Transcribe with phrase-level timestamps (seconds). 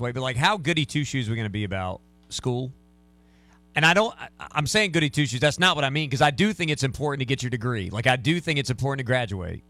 [0.00, 2.72] way, but like how goody two shoes are we going to be about school?
[3.74, 4.14] And I don't.
[4.18, 5.40] I- I'm saying goody two shoes.
[5.40, 7.90] That's not what I mean because I do think it's important to get your degree.
[7.90, 9.62] Like I do think it's important to graduate.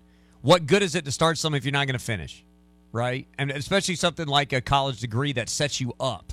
[0.42, 2.44] What good is it to start something if you're not going to finish,
[2.92, 3.26] right?
[3.38, 6.32] And especially something like a college degree that sets you up.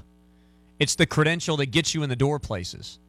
[0.79, 2.99] It's the credential that gets you in the door places.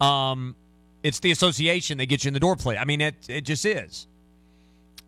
[0.00, 0.56] Um,
[1.02, 2.76] it's the association that gets you in the door play.
[2.76, 4.08] I mean, it it just is,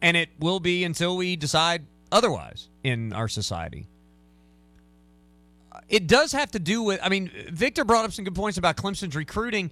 [0.00, 3.88] and it will be until we decide otherwise in our society.
[5.90, 7.00] It does have to do with.
[7.02, 9.70] I mean, Victor brought up some good points about Clemson's recruiting.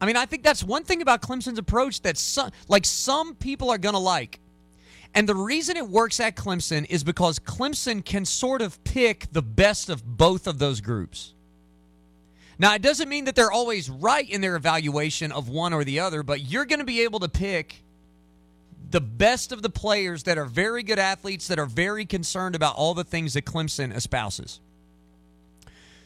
[0.00, 3.70] I mean, I think that's one thing about Clemson's approach that some, like some people
[3.70, 4.40] are going to like.
[5.14, 9.42] And the reason it works at Clemson is because Clemson can sort of pick the
[9.42, 11.34] best of both of those groups.
[12.58, 16.00] Now, it doesn't mean that they're always right in their evaluation of one or the
[16.00, 17.82] other, but you're going to be able to pick
[18.90, 22.76] the best of the players that are very good athletes that are very concerned about
[22.76, 24.60] all the things that Clemson espouses.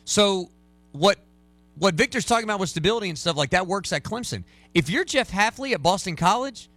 [0.04, 0.50] So,
[0.92, 1.18] what
[1.76, 4.44] what Victor's talking about with stability and stuff like that works at Clemson.
[4.74, 6.68] If you're Jeff Hafley at Boston College,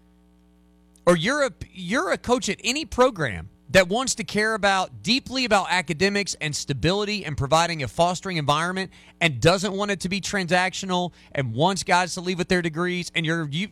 [1.06, 5.46] or you're a you're a coach at any program that wants to care about deeply
[5.46, 10.22] about academics and stability and providing a fostering environment and doesn't want it to be
[10.22, 13.70] transactional and wants guys to leave with their degrees and you're you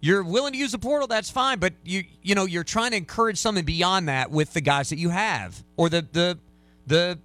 [0.00, 2.96] you're willing to use the portal that's fine but you you know you're trying to
[2.96, 6.38] encourage something beyond that with the guys that you have or the the
[6.86, 7.18] the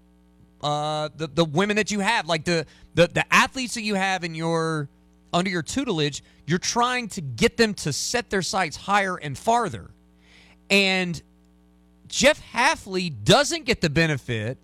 [0.61, 4.23] uh the, the women that you have like the, the the athletes that you have
[4.23, 4.89] in your
[5.33, 9.91] under your tutelage you're trying to get them to set their sights higher and farther
[10.69, 11.21] and
[12.07, 14.57] Jeff Hafley doesn't get the benefit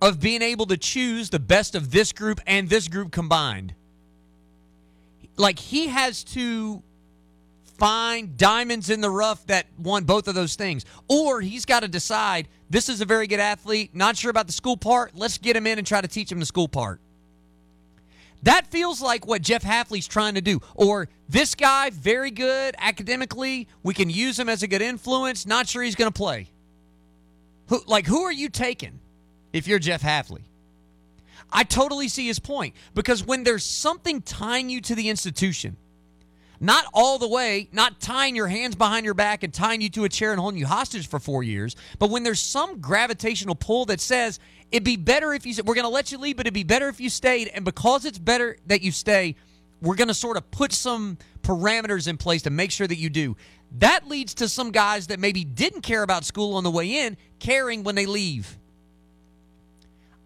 [0.00, 3.74] of being able to choose the best of this group and this group combined.
[5.36, 6.82] Like he has to
[7.82, 10.84] find diamonds in the rough that won both of those things.
[11.08, 14.52] Or he's got to decide this is a very good athlete, not sure about the
[14.52, 17.00] school part, let's get him in and try to teach him the school part.
[18.44, 20.60] That feels like what Jeff Hafley's trying to do.
[20.76, 25.66] Or this guy, very good academically, we can use him as a good influence, not
[25.66, 26.50] sure he's going to play.
[27.66, 29.00] Who like who are you taking
[29.52, 30.42] if you're Jeff Hafley?
[31.50, 35.76] I totally see his point because when there's something tying you to the institution,
[36.62, 40.04] not all the way, not tying your hands behind your back and tying you to
[40.04, 43.84] a chair and holding you hostage for four years, but when there's some gravitational pull
[43.86, 44.38] that says
[44.70, 46.88] it'd be better if you we're going to let you leave, but it'd be better
[46.88, 49.34] if you stayed, and because it's better that you stay,
[49.80, 53.10] we're going to sort of put some parameters in place to make sure that you
[53.10, 53.36] do.
[53.78, 57.16] That leads to some guys that maybe didn't care about school on the way in,
[57.40, 58.56] caring when they leave.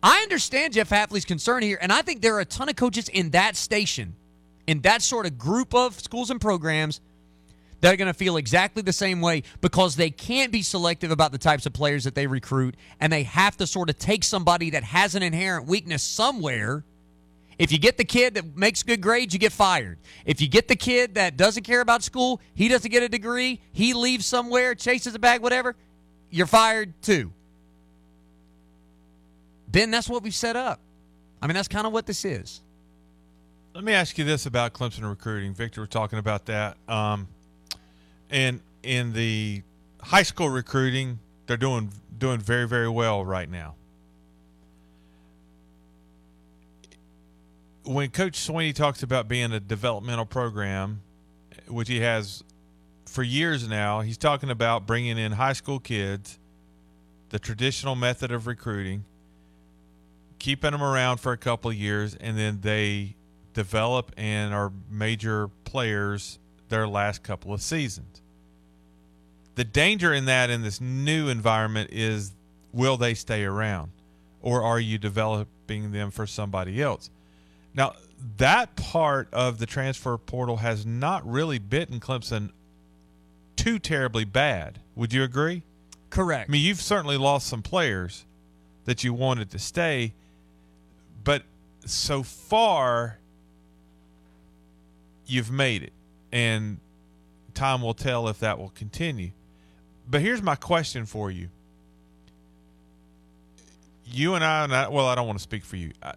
[0.03, 3.09] I understand Jeff Hafley's concern here, and I think there are a ton of coaches
[3.09, 4.15] in that station,
[4.67, 7.01] in that sort of group of schools and programs,
[7.81, 11.33] that are going to feel exactly the same way because they can't be selective about
[11.33, 14.71] the types of players that they recruit, and they have to sort of take somebody
[14.71, 16.85] that has an inherent weakness somewhere.
[17.59, 19.99] If you get the kid that makes good grades, you get fired.
[20.25, 23.61] If you get the kid that doesn't care about school, he doesn't get a degree,
[23.73, 25.77] he leaves somewhere, chases a bag, whatever,
[26.31, 27.33] you're fired too.
[29.69, 30.81] Ben, that's what we've set up.
[31.41, 32.61] I mean, that's kind of what this is.
[33.77, 35.53] Let me ask you this about Clemson recruiting.
[35.53, 36.79] Victor was talking about that.
[36.89, 37.29] Um,
[38.31, 39.61] and in the
[40.01, 43.75] high school recruiting, they're doing doing very very well right now.
[47.85, 51.03] When Coach Swinney talks about being a developmental program,
[51.69, 52.43] which he has
[53.05, 56.39] for years now, he's talking about bringing in high school kids,
[57.29, 59.05] the traditional method of recruiting,
[60.39, 63.17] keeping them around for a couple years, and then they
[63.57, 68.21] develop and are major players their last couple of seasons.
[69.55, 72.33] The danger in that in this new environment is
[72.75, 73.91] will they stay around
[74.43, 77.09] or are you developing them for somebody else?
[77.75, 77.95] Now,
[78.37, 82.51] that part of the transfer portal has not really bitten Clemson
[83.57, 84.81] too terribly bad.
[84.97, 85.63] Would you agree?
[86.11, 86.51] Correct.
[86.51, 88.27] I mean, you've certainly lost some players
[88.85, 90.13] that you wanted to stay,
[91.25, 91.43] but
[91.87, 93.19] so far
[95.27, 95.93] you've made it,
[96.33, 96.79] and
[97.55, 99.31] time will tell if that will continue.
[100.09, 101.49] But here's my question for you.
[104.05, 105.93] You and I, and I well, I don't want to speak for you.
[106.03, 106.15] I,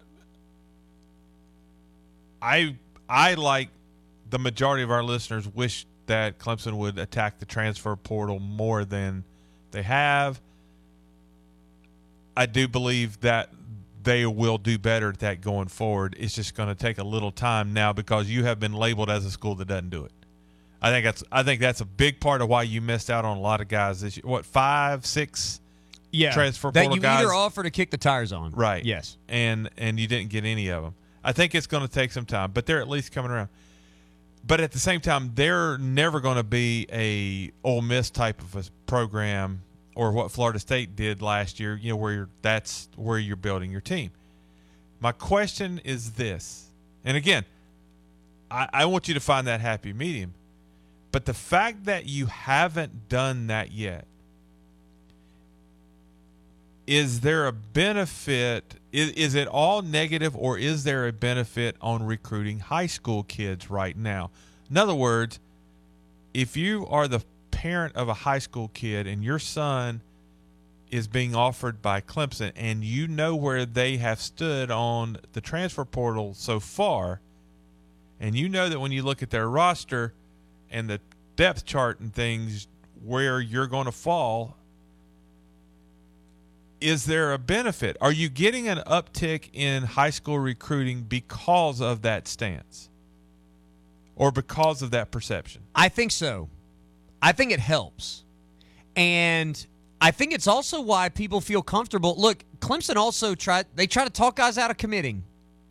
[2.40, 2.76] I,
[3.08, 3.68] I like
[4.30, 9.24] the majority of our listeners wish that Clemson would attack the transfer portal more than
[9.72, 10.40] they have.
[12.36, 13.50] I do believe that
[14.02, 16.16] they will do better at that going forward.
[16.18, 19.24] It's just going to take a little time now because you have been labeled as
[19.24, 20.12] a school that doesn't do it.
[20.82, 23.36] I think that's I think that's a big part of why you missed out on
[23.36, 24.22] a lot of guys this year.
[24.24, 25.60] What five, six
[26.10, 28.52] yeah, transfer that you guys, either offer to kick the tires on.
[28.52, 28.84] right?
[28.84, 29.16] Yes.
[29.28, 30.94] and and you didn't get any of them.
[31.22, 33.48] I think it's going to take some time, but they're at least coming around.
[34.46, 38.56] But at the same time, they're never going to be a Ole Miss type of
[38.56, 39.60] a program
[40.00, 41.76] or what Florida State did last year.
[41.76, 44.10] You know, where that's where you're building your team.
[44.98, 46.70] My question is this,
[47.04, 47.44] and again,
[48.50, 50.32] I, I want you to find that happy medium.
[51.12, 54.06] But the fact that you haven't done that yet,
[56.86, 58.76] is there a benefit?
[58.92, 63.68] Is, is it all negative, or is there a benefit on recruiting high school kids
[63.68, 64.30] right now?
[64.70, 65.40] In other words,
[66.32, 67.20] if you are the
[67.60, 70.00] parent of a high school kid and your son
[70.90, 75.84] is being offered by Clemson and you know where they have stood on the transfer
[75.84, 77.20] portal so far,
[78.18, 80.14] and you know that when you look at their roster
[80.70, 80.98] and the
[81.36, 82.66] depth chart and things
[83.04, 84.56] where you're going to fall,
[86.80, 87.94] is there a benefit?
[88.00, 92.88] Are you getting an uptick in high school recruiting because of that stance
[94.16, 95.60] or because of that perception?
[95.74, 96.48] I think so.
[97.22, 98.24] I think it helps.
[98.96, 99.66] And
[100.00, 102.14] I think it's also why people feel comfortable.
[102.16, 105.24] Look, Clemson also try they try to talk guys out of committing.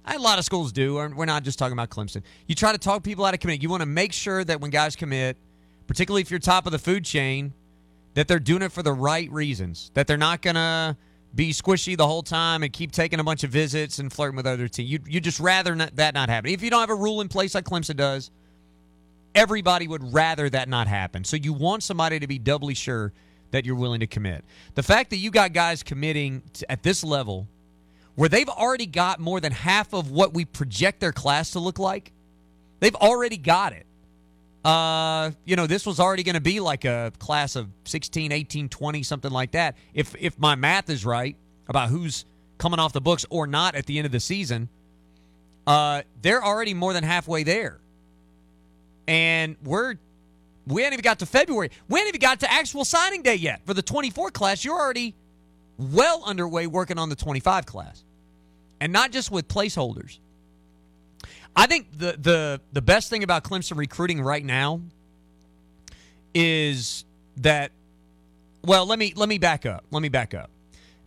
[0.05, 0.95] A lot of schools do.
[0.95, 2.23] We're not just talking about Clemson.
[2.47, 3.61] You try to talk people out of committing.
[3.61, 5.37] You want to make sure that when guys commit,
[5.87, 7.53] particularly if you're top of the food chain,
[8.15, 9.91] that they're doing it for the right reasons.
[9.93, 10.97] That they're not gonna
[11.35, 14.47] be squishy the whole time and keep taking a bunch of visits and flirting with
[14.47, 14.89] other teams.
[14.89, 16.51] You you just rather not, that not happen.
[16.51, 18.31] If you don't have a rule in place like Clemson does,
[19.35, 21.23] everybody would rather that not happen.
[21.23, 23.13] So you want somebody to be doubly sure
[23.51, 24.43] that you're willing to commit.
[24.75, 27.47] The fact that you got guys committing to, at this level
[28.15, 31.79] where they've already got more than half of what we project their class to look
[31.79, 32.11] like,
[32.79, 33.85] they've already got it.
[34.63, 38.67] Uh, you know, this was already going to be like a class of 16, 18,
[38.67, 39.77] 20, something like that.
[39.93, 41.37] If if my math is right
[41.69, 42.25] about who's
[42.57, 44.67] coming off the books or not at the end of the season,
[45.65, 47.79] uh, they're already more than halfway there.
[49.09, 49.95] And we're
[50.67, 51.71] we haven't even got to February.
[51.87, 54.63] We haven't even got to actual signing day yet for the 24 class.
[54.63, 55.15] You're already
[55.79, 58.03] well underway working on the 25 class,
[58.79, 60.19] and not just with placeholders.
[61.55, 64.81] I think the the the best thing about Clemson recruiting right now
[66.35, 67.03] is
[67.37, 67.71] that
[68.63, 69.85] well, let me let me back up.
[69.89, 70.51] Let me back up.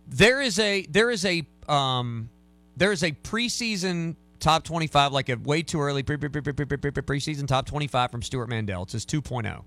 [0.09, 2.29] There is a there is a um
[2.75, 6.53] there is a preseason top 25 like a way too early pre, pre, pre, pre,
[6.53, 8.83] pre, pre, pre, preseason top 25 from Stewart Mandel.
[8.83, 9.63] It's his 2.0.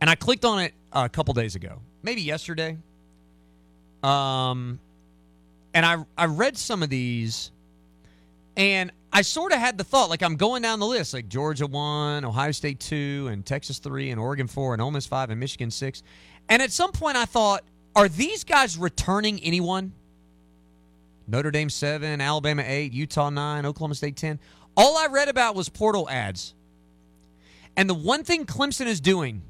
[0.00, 1.80] And I clicked on it a couple days ago.
[2.02, 2.76] Maybe yesterday.
[4.02, 4.78] Um
[5.74, 7.52] and I I read some of these
[8.56, 11.66] and I sort of had the thought, like I'm going down the list, like Georgia
[11.66, 15.40] one, Ohio State two, and Texas three, and Oregon four, and Ole Miss five, and
[15.40, 16.02] Michigan six.
[16.48, 17.62] And at some point, I thought,
[17.94, 19.92] are these guys returning anyone?
[21.28, 24.40] Notre Dame seven, Alabama eight, Utah nine, Oklahoma State ten.
[24.76, 26.54] All I read about was portal ads.
[27.76, 29.42] And the one thing Clemson is doing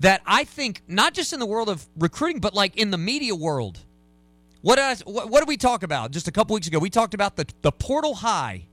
[0.00, 3.34] that I think, not just in the world of recruiting, but like in the media
[3.34, 3.78] world,
[4.60, 6.78] what, what, what did we talk about just a couple weeks ago?
[6.78, 8.66] We talked about the, the portal high.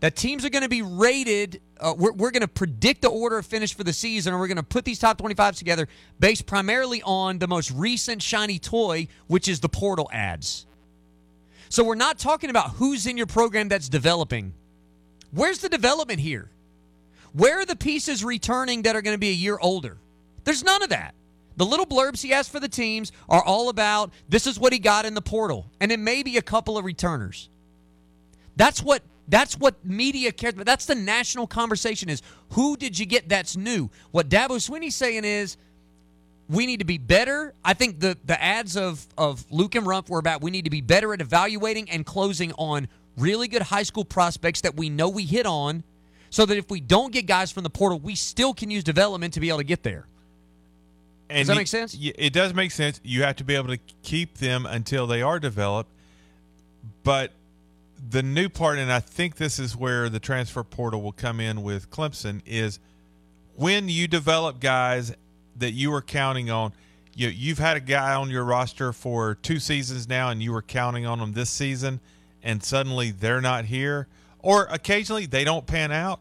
[0.00, 1.60] That teams are going to be rated.
[1.78, 4.46] Uh, we're we're going to predict the order of finish for the season, and we're
[4.46, 5.88] going to put these top 25s together
[6.18, 10.64] based primarily on the most recent shiny toy, which is the portal ads.
[11.70, 14.52] So we're not talking about who's in your program that's developing.
[15.30, 16.50] Where's the development here?
[17.32, 19.96] Where are the pieces returning that are going to be a year older?
[20.42, 21.14] There's none of that.
[21.56, 24.80] The little blurbs he has for the teams are all about this is what he
[24.80, 27.48] got in the portal, and then maybe a couple of returners.
[28.56, 30.66] That's what that's what media cares about.
[30.66, 33.90] That's the national conversation is who did you get that's new?
[34.10, 35.56] What Dabo Swinney's saying is
[36.50, 37.54] we need to be better.
[37.64, 40.70] I think the the ads of of Luke and Rump were about we need to
[40.70, 45.08] be better at evaluating and closing on really good high school prospects that we know
[45.08, 45.84] we hit on
[46.30, 49.34] so that if we don't get guys from the portal, we still can use development
[49.34, 50.06] to be able to get there.
[51.28, 51.96] And Does that make sense?
[52.00, 53.00] It does make sense.
[53.04, 55.90] You have to be able to keep them until they are developed.
[57.04, 57.32] But
[58.10, 61.62] the new part, and I think this is where the transfer portal will come in
[61.62, 62.80] with Clemson, is
[63.54, 65.12] when you develop guys
[65.56, 66.72] that you were counting on.
[67.14, 70.62] You, you've had a guy on your roster for two seasons now, and you were
[70.62, 72.00] counting on them this season,
[72.42, 74.06] and suddenly they're not here,
[74.38, 76.20] or occasionally they don't pan out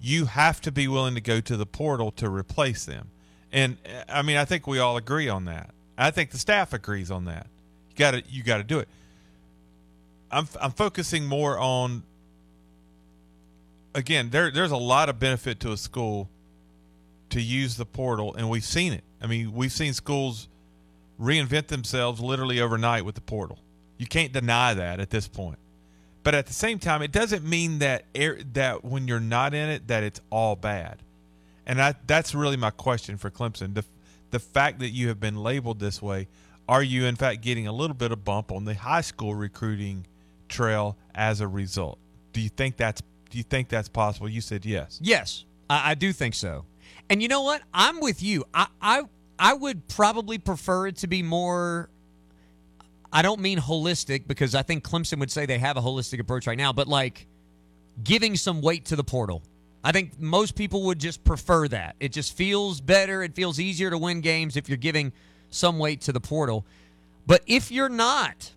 [0.00, 3.08] you have to be willing to go to the portal to replace them.
[3.52, 5.70] And uh, I mean, I think we all agree on that.
[5.98, 7.46] I think the staff agrees on that.
[7.90, 8.88] You got to you got to do it.
[10.30, 12.02] I'm I'm focusing more on
[13.94, 16.30] again, there there's a lot of benefit to a school
[17.30, 19.04] to use the portal and we've seen it.
[19.20, 20.48] I mean, we've seen schools
[21.20, 23.58] reinvent themselves literally overnight with the portal.
[23.98, 25.58] You can't deny that at this point.
[26.22, 29.68] But at the same time, it doesn't mean that air, that when you're not in
[29.68, 31.02] it that it's all bad.
[31.66, 33.74] And I, that's really my question for Clemson.
[33.74, 33.84] The
[34.30, 36.28] the fact that you have been labeled this way,
[36.68, 40.06] are you in fact getting a little bit of bump on the high school recruiting
[40.48, 41.98] trail as a result?
[42.32, 44.28] Do you think that's do you think that's possible?
[44.28, 44.98] You said yes.
[45.02, 46.64] Yes, I, I do think so.
[47.08, 47.62] And you know what?
[47.74, 48.44] I'm with you.
[48.54, 49.02] I, I
[49.38, 51.88] I would probably prefer it to be more.
[53.12, 56.46] I don't mean holistic because I think Clemson would say they have a holistic approach
[56.46, 57.26] right now, but like
[58.04, 59.42] giving some weight to the portal.
[59.82, 61.96] I think most people would just prefer that.
[62.00, 63.22] It just feels better.
[63.22, 65.12] It feels easier to win games if you're giving
[65.48, 66.66] some weight to the portal.
[67.26, 68.52] But if you're not,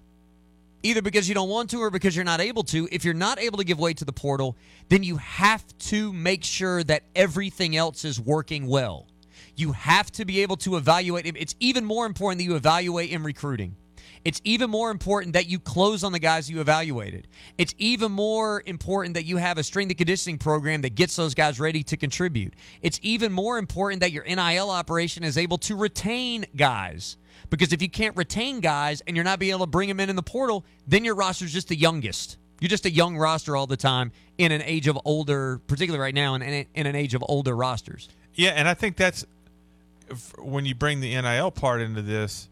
[0.83, 3.39] either because you don't want to or because you're not able to, if you're not
[3.39, 4.57] able to give way to the portal,
[4.89, 9.07] then you have to make sure that everything else is working well.
[9.55, 11.25] You have to be able to evaluate.
[11.25, 13.75] It's even more important that you evaluate in recruiting.
[14.25, 17.27] It's even more important that you close on the guys you evaluated.
[17.57, 21.33] It's even more important that you have a strength and conditioning program that gets those
[21.33, 22.53] guys ready to contribute.
[22.81, 27.17] It's even more important that your NIL operation is able to retain guys.
[27.49, 30.09] Because if you can't retain guys and you're not being able to bring them in
[30.09, 32.37] in the portal, then your roster's just the youngest.
[32.59, 36.15] You're just a young roster all the time in an age of older, particularly right
[36.15, 38.09] now, in, in an age of older rosters.
[38.35, 39.25] Yeah, and I think that's
[40.37, 42.49] when you bring the NIL part into this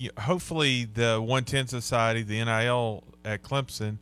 [0.00, 3.98] you, hopefully the 110 Society, the NIL at Clemson,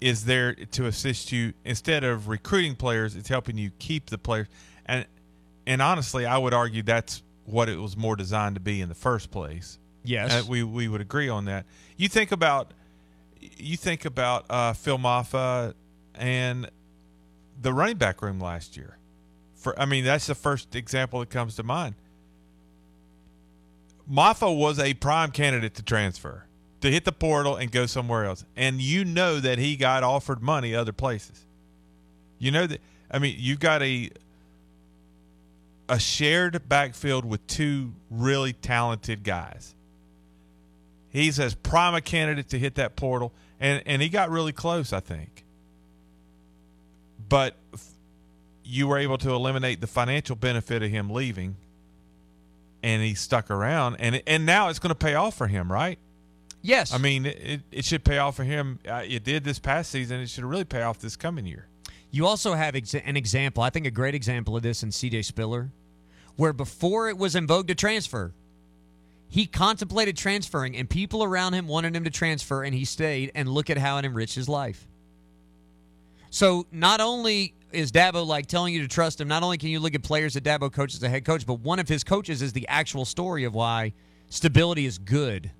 [0.00, 3.16] is there to assist you instead of recruiting players.
[3.16, 4.46] It's helping you keep the players,
[4.86, 5.06] and
[5.66, 8.94] and honestly, I would argue that's what it was more designed to be in the
[8.94, 9.78] first place.
[10.04, 11.64] Yes, uh, we we would agree on that.
[11.96, 12.72] You think about
[13.40, 15.74] you think about uh, Phil Mafah
[16.14, 16.70] and
[17.60, 18.98] the running back room last year.
[19.54, 21.94] For I mean, that's the first example that comes to mind.
[24.10, 26.46] Mafah was a prime candidate to transfer,
[26.80, 28.44] to hit the portal and go somewhere else.
[28.56, 31.46] And you know that he got offered money other places.
[32.38, 32.80] You know that
[33.10, 34.10] I mean, you've got a
[35.92, 39.74] a shared backfield with two really talented guys.
[41.10, 44.92] He's as prime a candidate to hit that portal, and and he got really close,
[44.92, 45.44] I think.
[47.28, 47.56] But
[48.64, 51.56] you were able to eliminate the financial benefit of him leaving
[52.82, 55.98] and he stuck around, and and now it's going to pay off for him, right?
[56.62, 56.94] Yes.
[56.94, 58.78] I mean, it, it should pay off for him.
[58.88, 60.20] Uh, it did this past season.
[60.20, 61.66] It should really pay off this coming year.
[62.12, 65.24] You also have ex- an example, I think a great example of this in CJ
[65.24, 65.70] Spiller,
[66.36, 68.32] where before it was in vogue to transfer,
[69.28, 73.48] he contemplated transferring, and people around him wanted him to transfer, and he stayed, and
[73.48, 74.86] look at how it enriched his life.
[76.30, 79.28] So not only is Dabo like telling you to trust him?
[79.28, 81.60] Not only can you look at players that Dabo coaches as a head coach, but
[81.60, 83.92] one of his coaches is the actual story of why
[84.28, 85.50] stability is good.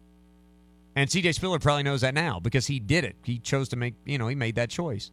[0.95, 3.17] And CJ Spiller probably knows that now because he did it.
[3.25, 5.11] He chose to make, you know, he made that choice.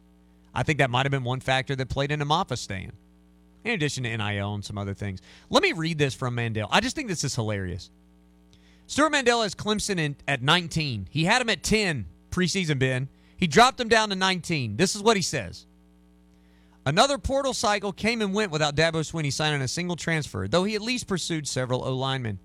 [0.54, 2.92] I think that might have been one factor that played into Mafah staying,
[3.64, 5.20] in addition to NIL and some other things.
[5.48, 6.68] Let me read this from Mandel.
[6.70, 7.90] I just think this is hilarious.
[8.86, 11.08] Stewart Mandel has Clemson in, at 19.
[11.10, 13.08] He had him at 10 preseason, Ben.
[13.36, 14.76] He dropped him down to 19.
[14.76, 15.66] This is what he says.
[16.86, 20.74] Another portal cycle came and went without Dabo Swinney signing a single transfer, though he
[20.74, 22.38] at least pursued several O linemen.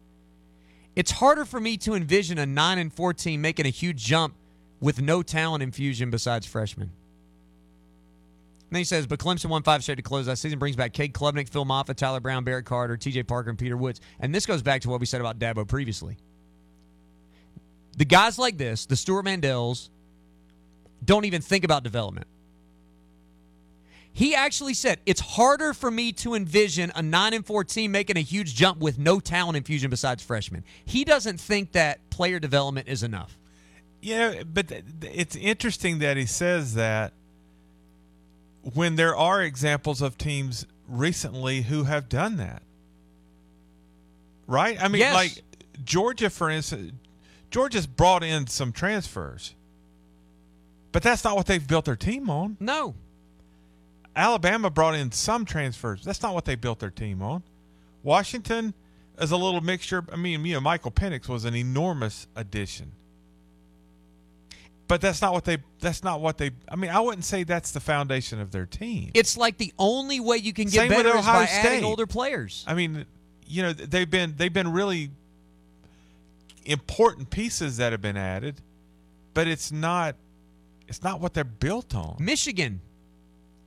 [0.95, 4.35] It's harder for me to envision a 9 and 14 making a huge jump
[4.79, 6.91] with no talent infusion besides freshmen.
[8.71, 11.13] Then he says, but Clemson won five straight to close that season, brings back Cade
[11.13, 14.01] Klubnik, Phil Mafah, Tyler Brown, Barrett Carter, TJ Parker, and Peter Woods.
[14.19, 16.17] And this goes back to what we said about Dabo previously.
[17.97, 19.89] The guys like this, the Stewart Mandels,
[21.03, 22.27] don't even think about development.
[24.11, 28.21] He actually said it's harder for me to envision a 9 and 14 making a
[28.21, 30.63] huge jump with no talent infusion besides freshmen.
[30.85, 33.37] He doesn't think that player development is enough.
[34.01, 37.11] Yeah, but it's interesting that he says that
[38.73, 42.63] when there are examples of teams recently who have done that.
[44.47, 44.81] Right?
[44.81, 45.13] I mean, yes.
[45.13, 45.43] like
[45.83, 46.93] Georgia, for instance,
[47.51, 49.55] Georgia's brought in some transfers,
[50.91, 52.57] but that's not what they've built their team on.
[52.59, 52.95] No.
[54.15, 56.03] Alabama brought in some transfers.
[56.03, 57.43] That's not what they built their team on.
[58.03, 58.73] Washington
[59.19, 60.05] is a little mixture.
[60.11, 62.93] I mean, you know, Michael Penix was an enormous addition.
[64.87, 65.57] But that's not what they.
[65.79, 66.51] That's not what they.
[66.69, 69.11] I mean, I wouldn't say that's the foundation of their team.
[69.13, 71.65] It's like the only way you can get Same better is by State.
[71.65, 72.63] adding older players.
[72.67, 73.05] I mean,
[73.47, 75.09] you know, they've been they've been really
[76.65, 78.61] important pieces that have been added,
[79.33, 80.15] but it's not
[80.87, 82.17] it's not what they're built on.
[82.19, 82.81] Michigan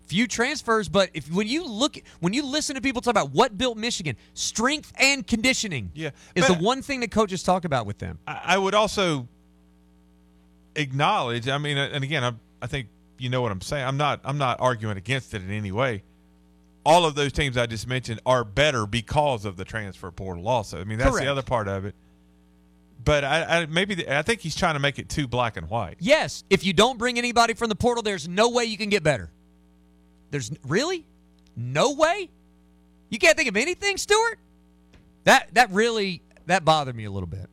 [0.08, 3.56] few transfers, but if when you look when you listen to people talk about what
[3.56, 7.98] built Michigan, strength and conditioning Yeah, is the one thing that coaches talk about with
[7.98, 8.18] them.
[8.26, 9.28] I, I would also
[10.78, 11.48] acknowledge.
[11.48, 12.32] I mean, and again, I,
[12.62, 13.86] I think you know what I'm saying.
[13.86, 14.20] I'm not.
[14.24, 16.04] I'm not arguing against it in any way.
[16.86, 20.48] All of those teams I just mentioned are better because of the transfer portal.
[20.48, 21.24] Also, I mean that's Correct.
[21.26, 21.94] the other part of it.
[23.04, 25.68] But I, I maybe the, I think he's trying to make it too black and
[25.68, 25.96] white.
[26.00, 29.02] Yes, if you don't bring anybody from the portal, there's no way you can get
[29.02, 29.30] better.
[30.30, 31.06] There's really
[31.56, 32.30] no way.
[33.10, 34.38] You can't think of anything, Stewart.
[35.24, 37.48] That that really that bothered me a little bit.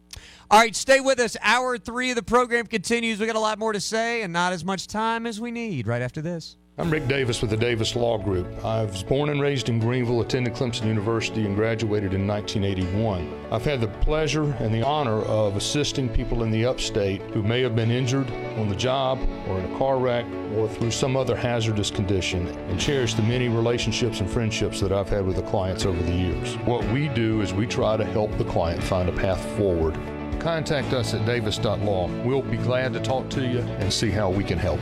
[0.51, 1.35] All right, stay with us.
[1.41, 3.19] Hour three of the program continues.
[3.19, 5.87] We got a lot more to say, and not as much time as we need.
[5.87, 6.57] Right after this.
[6.77, 8.47] I'm Rick Davis with the Davis Law Group.
[8.63, 13.47] I was born and raised in Greenville, attended Clemson University, and graduated in 1981.
[13.49, 17.61] I've had the pleasure and the honor of assisting people in the upstate who may
[17.61, 20.25] have been injured on the job or in a car wreck
[20.55, 25.09] or through some other hazardous condition and cherish the many relationships and friendships that I've
[25.09, 26.55] had with the clients over the years.
[26.65, 29.97] What we do is we try to help the client find a path forward.
[30.45, 32.07] Contact us at davis.law.
[32.23, 34.79] We'll be glad to talk to you and see how we can help.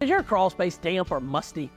[0.00, 1.70] Is your crawl space damp or musty?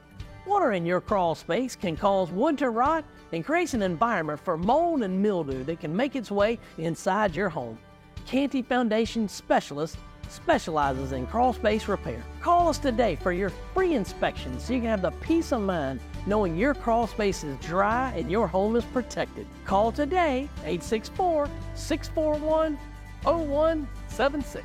[0.46, 4.56] Water in your crawl space can cause wood to rot and creates an environment for
[4.56, 7.78] mold and mildew that can make its way inside your home.
[8.24, 9.98] Canty Foundation Specialist
[10.30, 12.24] specializes in crawl space repair.
[12.40, 16.00] Call us today for your free inspection so you can have the peace of mind
[16.26, 19.46] knowing your crawl space is dry and your home is protected.
[19.64, 22.78] Call today 864 641
[23.24, 24.64] 0176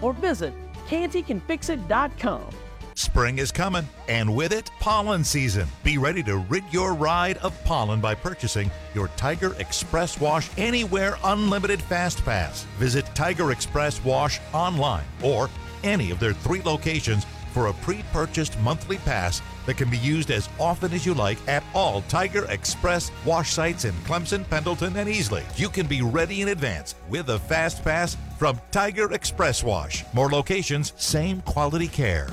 [0.00, 0.52] or visit
[0.88, 2.50] cantycanfixit.com.
[2.98, 5.68] Spring is coming, and with it, pollen season.
[5.84, 11.16] Be ready to rid your ride of pollen by purchasing your Tiger Express Wash Anywhere
[11.22, 12.64] Unlimited Fast Pass.
[12.76, 15.48] Visit Tiger Express Wash online or
[15.84, 20.30] any of their three locations for a pre purchased monthly pass that can be used
[20.30, 25.08] as often as you like at all Tiger Express wash sites in Clemson, Pendleton, and
[25.08, 25.44] Easley.
[25.58, 30.04] You can be ready in advance with a Fast Pass from Tiger Express Wash.
[30.14, 32.28] More locations, same quality care.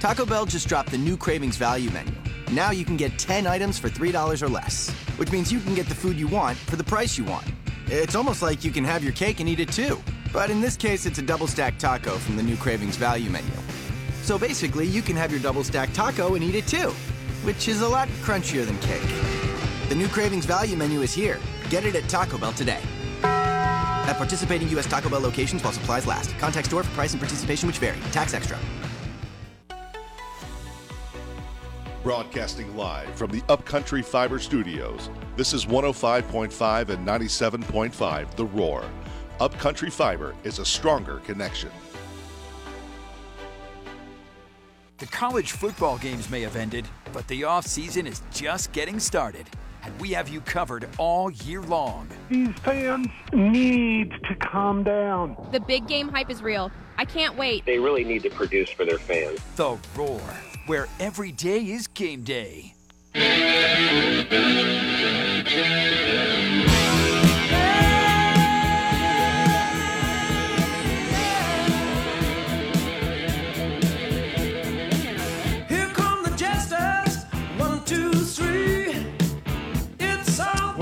[0.00, 2.14] Taco Bell just dropped the new Cravings Value Menu.
[2.52, 5.88] Now you can get 10 items for $3 or less, which means you can get
[5.88, 7.46] the food you want for the price you want.
[7.86, 10.00] It's almost like you can have your cake and eat it too.
[10.32, 13.63] But in this case, it's a double stack taco from the new Cravings Value Menu.
[14.24, 16.88] So basically, you can have your double stacked taco and eat it too,
[17.44, 19.02] which is a lot crunchier than cake.
[19.90, 21.38] The new Cravings Value Menu is here.
[21.68, 22.80] Get it at Taco Bell today.
[23.22, 24.86] At participating U.S.
[24.86, 26.30] Taco Bell locations while supplies last.
[26.38, 27.98] Contact store for price and participation which vary.
[28.12, 28.58] Tax extra.
[32.02, 35.10] Broadcasting live from the Upcountry Fiber Studios.
[35.36, 38.84] This is 105.5 and 97.5 The Roar.
[39.38, 41.70] Upcountry Fiber is a stronger connection.
[44.98, 49.50] The college football games may have ended, but the offseason is just getting started.
[49.82, 52.08] And we have you covered all year long.
[52.30, 55.36] These fans need to calm down.
[55.50, 56.70] The big game hype is real.
[56.96, 57.66] I can't wait.
[57.66, 59.40] They really need to produce for their fans.
[59.56, 60.20] The Roar,
[60.66, 62.74] where every day is game day.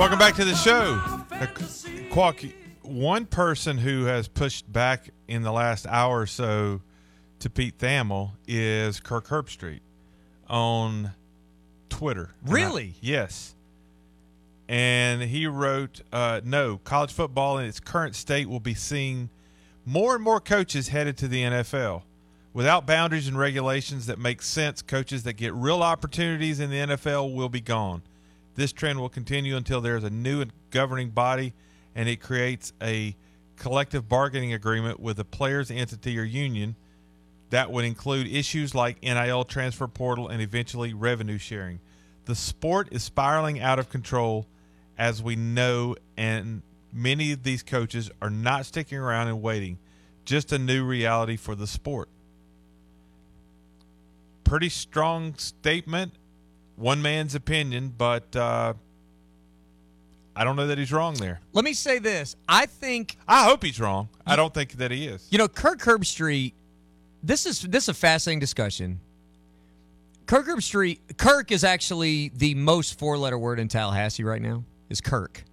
[0.03, 0.97] Welcome back to the show.
[2.83, 6.81] One person who has pushed back in the last hour or so
[7.39, 9.79] to Pete Thamel is Kirk Herbstreit
[10.49, 11.13] on
[11.89, 12.35] Twitter.
[12.41, 12.95] And I- Really?
[13.01, 13.55] yes.
[14.69, 19.31] And he wrote, uh, no, college football in its current state will be seeing
[19.87, 22.03] more and more coaches headed to the NFL.
[22.53, 27.33] Without boundaries and regulations that make sense, coaches that get real opportunities in the NFL
[27.33, 28.03] will be gone.
[28.55, 31.55] This trend will continue until there's a new governing body
[31.95, 33.17] and it creates a
[33.57, 36.77] collective bargaining agreement with the players' entity or union
[37.51, 41.81] that would include issues like NIL transfer portal and eventually revenue sharing.
[42.25, 44.47] The sport is spiraling out of control
[44.97, 46.63] as we know, and
[46.93, 49.79] many of these coaches are not sticking around and waiting.
[50.25, 52.09] Just a new reality for the sport.
[54.45, 56.13] Pretty strong statement,
[56.83, 58.75] one man's opinion, but uh,
[60.35, 61.41] I don't know that he's wrong there.
[61.53, 62.37] Let me say this.
[62.49, 64.09] I think I hope he's wrong.
[64.27, 65.27] I don't think that he is.
[65.31, 66.53] You know, Kirk Herbstreit.
[67.23, 69.01] This is this is a fascinating discussion.
[70.27, 70.99] Kirk Herbstreit.
[71.17, 74.65] Kirk is actually the most four letter word in Tallahassee right now.
[74.91, 75.45] Is Kirk.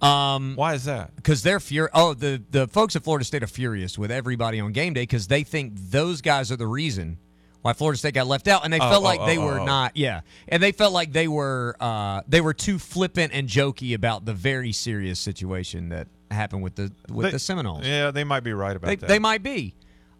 [0.00, 1.14] Um, Why is that?
[1.14, 1.90] Because they're furious.
[1.94, 5.26] Oh, the the folks at Florida State are furious with everybody on game day because
[5.26, 7.18] they think those guys are the reason
[7.62, 9.60] why Florida State got left out, and they Oh, felt oh, like they oh, were
[9.60, 9.64] oh.
[9.64, 9.96] not.
[9.96, 14.24] Yeah, and they felt like they were uh, they were too flippant and jokey about
[14.24, 17.86] the very serious situation that happened with the with They- the Seminoles.
[17.86, 19.08] Yeah, they might be right about They, that.
[19.08, 19.74] they might be.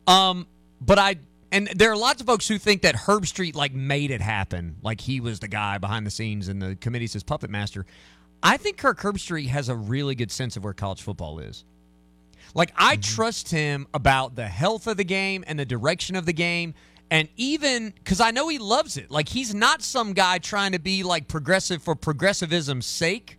[0.07, 0.47] Um,
[0.81, 1.17] but I
[1.53, 5.01] and there are lots of folks who think that Herbstreit like made it happen, like
[5.01, 7.87] he was the guy behind the scenes and the committee's his puppet master.
[8.43, 11.65] I think Kirk Herbstreit has a really good sense of where college football is.
[12.55, 16.33] Like I trust him about the health of the game and the direction of the
[16.33, 16.75] game
[17.11, 19.11] and even cuz I know he loves it.
[19.11, 23.39] Like he's not some guy trying to be like progressive for progressivism's sake.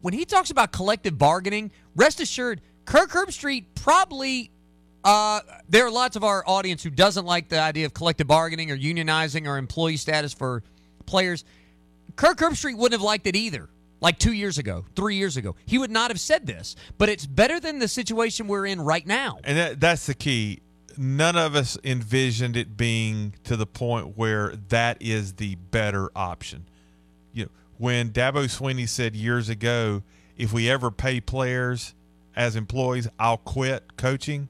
[0.00, 4.50] When he talks about collective bargaining, rest assured Kirk Herbstreit probably
[5.04, 8.70] uh, there are lots of our audience who doesn't like the idea of collective bargaining
[8.70, 10.62] or unionizing or employee status for
[11.06, 11.44] players.
[12.16, 13.68] Kirk Herbstreit wouldn't have liked it either.
[14.02, 16.74] Like two years ago, three years ago, he would not have said this.
[16.96, 19.38] But it's better than the situation we're in right now.
[19.44, 20.60] And that, that's the key.
[20.98, 26.66] None of us envisioned it being to the point where that is the better option.
[27.32, 30.02] You know, when Dabo Swinney said years ago,
[30.36, 31.94] if we ever pay players
[32.36, 34.48] as employees, I'll quit coaching.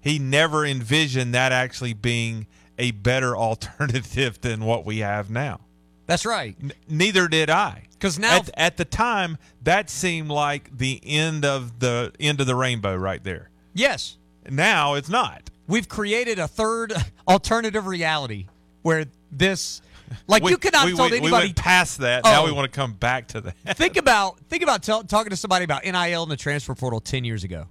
[0.00, 2.46] He never envisioned that actually being
[2.78, 5.60] a better alternative than what we have now.
[6.06, 6.56] That's right.
[6.62, 7.84] N- neither did I.
[8.00, 12.46] 'Cause now- at, at the time, that seemed like the end of the end of
[12.46, 13.50] the rainbow right there.
[13.74, 14.17] Yes,
[14.50, 15.50] Now it's not.
[15.66, 16.92] we've created a third
[17.28, 18.46] alternative reality
[18.82, 19.82] where this,
[20.26, 21.46] like, We- you cannot not we, have told we, we anybody.
[21.48, 22.24] went past that.
[22.24, 22.44] Now Oh.
[22.46, 23.54] we want to come back to that.
[23.76, 27.24] think about think about tell, talking to somebody about NIL and the transfer portal ten
[27.24, 27.66] years ago.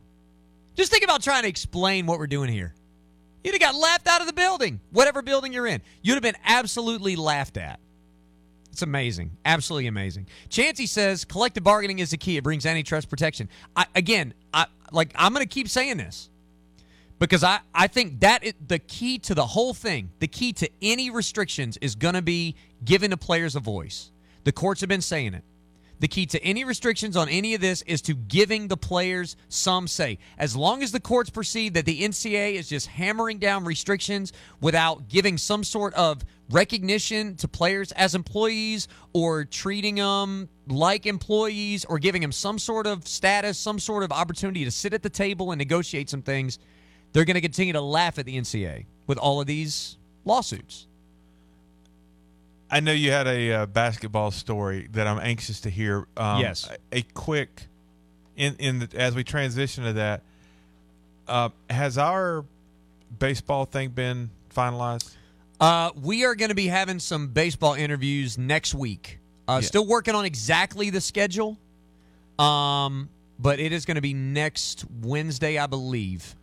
[0.76, 2.74] Just think about trying to explain what we're doing here.
[3.44, 5.82] You'd have got laughed out of the building, whatever building you're in.
[6.04, 7.80] You'd have been absolutely laughed at.
[8.72, 10.28] It's amazing, absolutely amazing.
[10.50, 12.38] Chansey says collective bargaining is the key.
[12.38, 13.50] It brings antitrust protection.
[13.76, 16.30] I, again, I like I'm going to keep saying this
[17.20, 20.12] because I, I think that is the key to the whole thing.
[20.20, 24.12] The key to any restrictions is going to be giving the players a voice.
[24.44, 25.44] The courts have been saying it.
[26.00, 29.88] The key to any restrictions on any of this is to giving the players some
[29.88, 30.20] say.
[30.38, 35.10] As long as the courts perceive that the NCAA is just hammering down restrictions without
[35.10, 41.98] giving some sort of recognition to players as employees or treating them like employees or
[41.98, 45.52] giving them some sort of status, some sort of opportunity to sit at the table
[45.52, 46.60] and negotiate some things,
[47.14, 50.86] they're going to continue to laugh at the NCAA with all of these lawsuits.
[52.70, 56.06] I know you had a uh, basketball story that I'm anxious to hear.
[56.18, 56.70] Um, Yes.
[56.92, 57.68] A, a quick,
[58.36, 60.22] in in the, as we transition to that,
[61.28, 62.44] uh, has our
[63.20, 65.16] baseball thing been finalized?
[65.62, 69.20] Uh, we are going to be having some baseball interviews next week.
[69.48, 69.68] Uh, Yeah.
[69.68, 71.58] Still working on exactly the schedule,
[72.38, 73.08] um,
[73.40, 76.36] but it is going to be next Wednesday, I believe.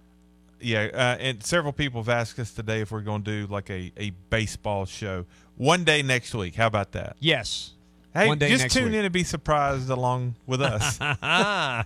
[0.65, 3.71] Yeah, uh, and several people have asked us today if we're going to do like
[3.71, 6.55] a, a baseball show one day next week.
[6.55, 7.17] How about that?
[7.21, 7.73] Yes.
[8.15, 8.95] Hey, One day just tune week.
[8.95, 11.01] in and be surprised along with us.
[11.01, 11.85] uh,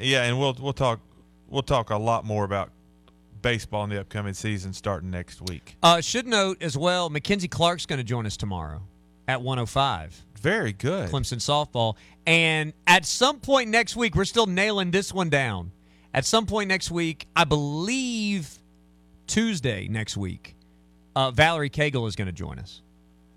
[0.00, 1.00] yeah, and we'll we'll talk
[1.48, 2.70] we'll talk a lot more about
[3.40, 5.76] baseball in the upcoming season starting next week.
[5.82, 8.80] Uh, should note as well, Mackenzie Clark's going to join us tomorrow
[9.28, 10.24] at 105.
[10.40, 11.10] Very good.
[11.10, 11.94] Clemson softball.
[12.26, 15.70] And at some point next week, we're still nailing this one down.
[16.14, 18.58] At some point next week, I believe
[19.26, 20.54] Tuesday next week,
[21.16, 22.82] uh, Valerie Cagle is going to join us.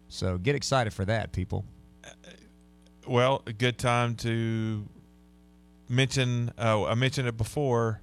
[0.10, 1.66] So get excited for that, people.
[3.08, 4.88] Well, a good time to
[5.90, 6.52] mention.
[6.58, 8.02] Uh, I mentioned it before,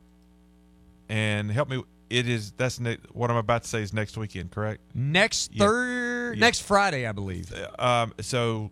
[1.08, 1.82] and help me.
[2.10, 4.80] It is that's ne- what I'm about to say is next weekend, correct?
[4.94, 5.64] Next Yeah.
[5.66, 6.40] third, Yeah.
[6.40, 7.52] next Friday, I believe.
[7.78, 8.70] Um, so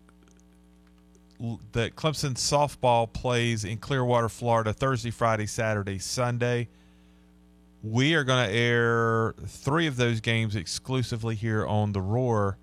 [1.73, 6.69] the Clemson softball plays in Clearwater, Florida, Thursday, Friday, Saturday, Sunday.
[7.83, 12.57] We are going to air three of those games exclusively here on the Roar.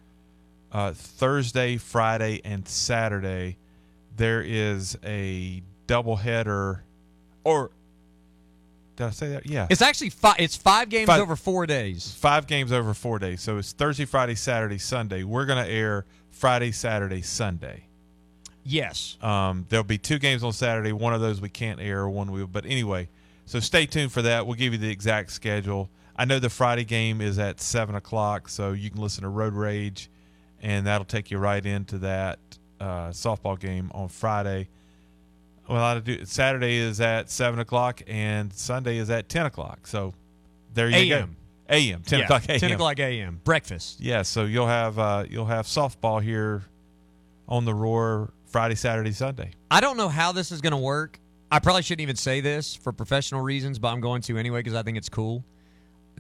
[0.72, 3.56] Uh, Thursday, Friday, and Saturday.
[4.16, 6.80] There is a doubleheader,
[7.44, 7.70] or
[8.96, 9.46] did I say that?
[9.46, 10.36] Yeah, It's actually five.
[10.38, 12.12] It's five games Five- over four days.
[12.18, 13.40] five games over four days.
[13.42, 15.24] So it's Thursday, Friday, Saturday, Sunday.
[15.24, 17.84] We're going to air Friday, Saturday, Sunday.
[18.64, 19.16] Yes.
[19.22, 20.92] Um, there'll be two games on Saturday.
[20.92, 22.46] One of those we can't air, one we will.
[22.46, 23.08] But anyway,
[23.46, 24.46] so stay tuned for that.
[24.46, 25.88] We'll give you the exact schedule.
[26.16, 29.54] I know the Friday game is at seven o'clock, so you can listen to Road
[29.54, 30.10] Rage,
[30.60, 32.38] and that'll take you right into that
[32.78, 34.68] uh, softball game on Friday.
[35.68, 36.24] Well, I do.
[36.26, 39.86] Saturday is at seven o'clock, and Sunday is at ten o'clock.
[39.86, 40.12] So
[40.74, 41.26] there you AM.
[41.26, 41.74] go.
[41.74, 42.42] AM, ten Yeah, o'clock.
[42.48, 42.58] AM.
[42.60, 43.40] 10 o'clock a.m.
[43.44, 44.00] Breakfast.
[44.00, 46.64] Yeah, so you'll have uh, you'll have softball here
[47.48, 49.52] on the Roar Friday, Saturday, Sunday.
[49.70, 51.20] I don't know how this is going to work.
[51.52, 54.74] I probably shouldn't even say this for professional reasons, but I'm going to anyway because
[54.74, 55.44] I think it's cool.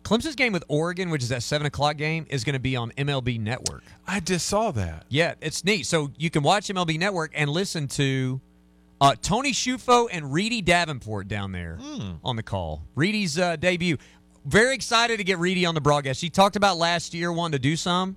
[0.02, 2.90] Clemson's game with Oregon, which is that seven o'clock game, is going to be on
[2.92, 3.82] MLB Network.
[4.06, 5.04] I just saw that.
[5.08, 5.86] Yeah, it's neat.
[5.86, 8.40] So you can watch MLB Network and listen to
[9.00, 11.78] uh, Tony Schufo and Reedy Davenport down there
[12.24, 12.82] on the call.
[12.94, 13.98] Reedy's uh, debut.
[14.46, 16.20] Very excited to get Reedy on the broadcast.
[16.20, 18.16] She talked about last year wanting to do some,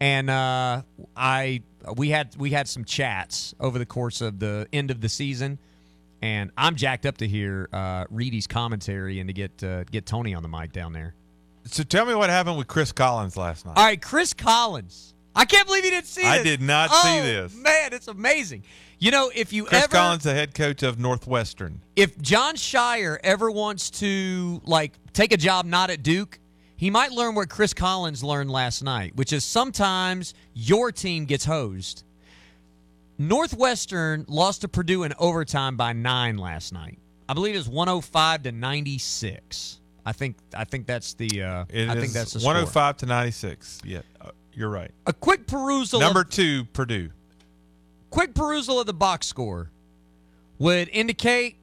[0.00, 0.82] and uh,
[1.16, 1.62] I
[1.96, 5.58] we had we had some chats over the course of the end of the season,
[6.22, 10.34] and I'm jacked up to hear uh, Reedy's commentary and to get uh, get Tony
[10.34, 11.14] on the mic down there.
[11.64, 13.76] So tell me what happened with Chris Collins last night.
[13.76, 15.14] All right, Chris Collins.
[15.34, 16.44] I can't believe you didn't see I this.
[16.46, 17.54] did not Oh, see this.
[17.54, 18.64] Man, it's amazing.
[18.98, 21.80] You know, if you Chris ever Collins, the head coach of Northwestern.
[21.94, 26.38] if Jon Scheyer ever wants to like take a job not at Duke,
[26.80, 31.44] he might learn what Chris Collins learned last night, which is sometimes your team gets
[31.44, 32.04] hosed.
[33.18, 36.98] Northwestern lost to Purdue in overtime by nine last night.
[37.28, 39.78] I believe it was 105 to 96.
[40.06, 42.54] I think I think that's the uh, I think that's the score.
[42.54, 43.82] 105 to 96.
[43.84, 44.90] Yeah, uh, you're right.
[45.06, 47.10] A quick perusal Number of, two, Purdue.
[48.08, 49.70] quick perusal of the box score
[50.58, 51.58] would indicate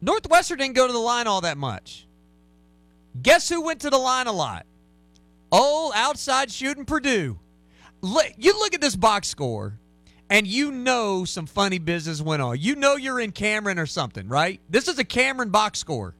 [0.00, 2.06] Northwestern didn't go to the line all that much.
[3.20, 4.66] Guess who went to the line a lot?
[5.50, 7.38] Old outside shooting Purdue.
[8.00, 9.78] Look, you look at this box score,
[10.30, 12.58] and you know some funny business went on.
[12.60, 14.60] You know you're in Cameron or something, right?
[14.68, 16.14] This is a Cameron box score.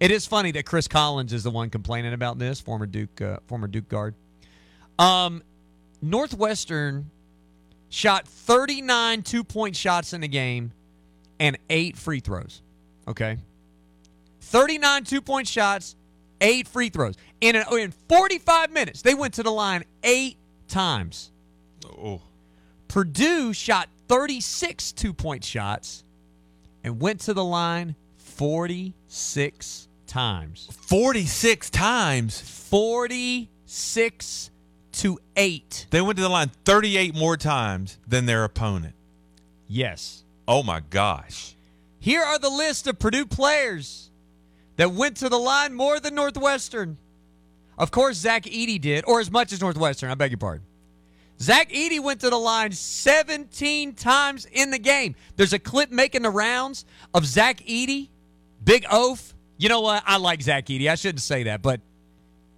[0.00, 3.36] It is funny that Chris Collins is the one complaining about this, former Duke, uh,
[3.46, 4.14] former Duke guard.
[4.98, 5.42] Um,
[6.00, 7.10] Northwestern
[7.88, 10.72] shot 39 two point shots in the game
[11.38, 12.62] and eight free throws.
[13.06, 13.38] Okay.
[14.40, 15.94] 39 two point shots,
[16.42, 17.14] eight free throws.
[17.40, 20.36] In, an, in 45 minutes, they went to the line eight
[20.68, 21.30] times.
[21.86, 22.20] Oh,
[22.88, 26.04] Purdue shot 36 two point shots
[26.84, 30.68] and went to the line 46 times.
[30.88, 32.40] 46 times.
[32.40, 34.50] 46
[34.92, 35.86] to 8.
[35.90, 38.94] They went to the line 38 more times than their opponent.
[39.68, 40.24] Yes.
[40.46, 41.54] Oh my gosh.
[41.98, 44.10] Here are the list of Purdue players
[44.76, 46.98] that went to the line more than Northwestern.
[47.78, 50.10] Of course, Zach Edey did, or as much as Northwestern.
[50.10, 50.64] I beg your pardon.
[51.40, 55.16] Zach Edey went to the line 17 times in the game.
[55.36, 58.10] There's a clip making the rounds of Zach Edey,
[58.62, 59.34] big oaf.
[59.58, 60.02] You know what?
[60.06, 60.88] I like Zach Edey.
[60.88, 61.80] I shouldn't say that, but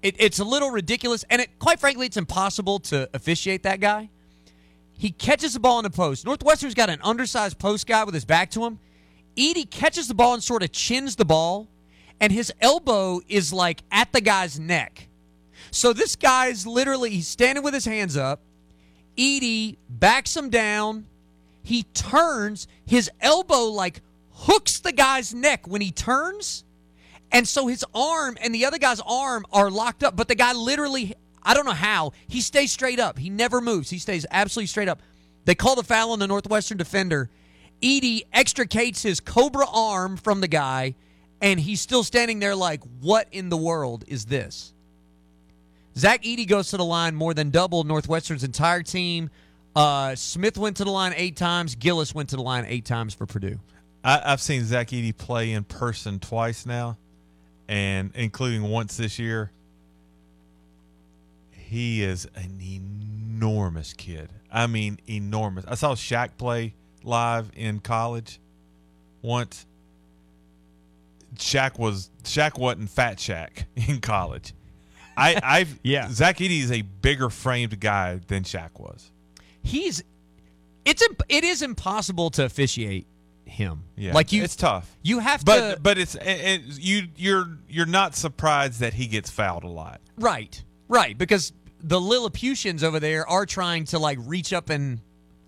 [0.03, 4.11] it, it's a little ridiculous, and it, quite frankly, it's impossible to officiate that guy.
[4.93, 6.27] He catches the ball in the post.
[6.27, 8.79] Northwestern's got an undersized post guy with his back to him.
[9.37, 11.69] Edey catches the ball and sort of chins the ball,
[12.21, 15.09] and his elbow is like at the guy's neck.
[15.71, 18.41] So this guy's literally he's standing with his hands up.
[19.17, 21.07] Edey backs him down.
[21.63, 24.01] He turns, his elbow like
[24.31, 26.65] hooks the guy's neck when he turns.
[27.33, 30.53] And so his arm and the other guy's arm are locked up, but the guy
[30.53, 33.19] literally, I don't know how, he stays straight up.
[33.19, 33.91] He never moves.
[33.91, 35.01] He stays absolutely straight up.
[35.45, 37.31] They call the foul on the Northwestern defender.
[37.83, 40.95] Edey extricates his cobra arm from the guy,
[41.41, 44.73] and he's still standing there like, what in the world is this?
[45.97, 49.31] Zach Edey goes to the line more than double Northwestern's entire team.
[49.77, 51.75] Uh, Smith went to the line eight times.
[51.75, 53.59] Gillis went to the line eight times for Purdue.
[54.03, 56.97] I, I've seen Zach Edey play in person twice now,
[57.69, 59.51] and including once this year.
[61.53, 64.29] He is an enormous kid.
[64.53, 65.65] I mean, enormous.
[65.67, 68.39] I saw Shaq play live in college
[69.23, 69.67] once.
[71.37, 74.53] Shaq was Shaq wasn't Fat Shaq in college.
[75.17, 76.09] I I've Yeah.
[76.11, 79.11] Zach Edey is a bigger framed guy than Shaq was.
[79.63, 80.03] He's
[80.85, 83.07] it's imp- it is impossible to officiate
[83.47, 83.85] him.
[83.97, 84.91] Yeah, like you, it's tough.
[85.03, 89.07] You have But to, but it's it, it- you you're you're not surprised that he
[89.07, 90.01] gets fouled a lot.
[90.19, 95.01] right, right, because the Lilliputians over there are trying to like reach up and,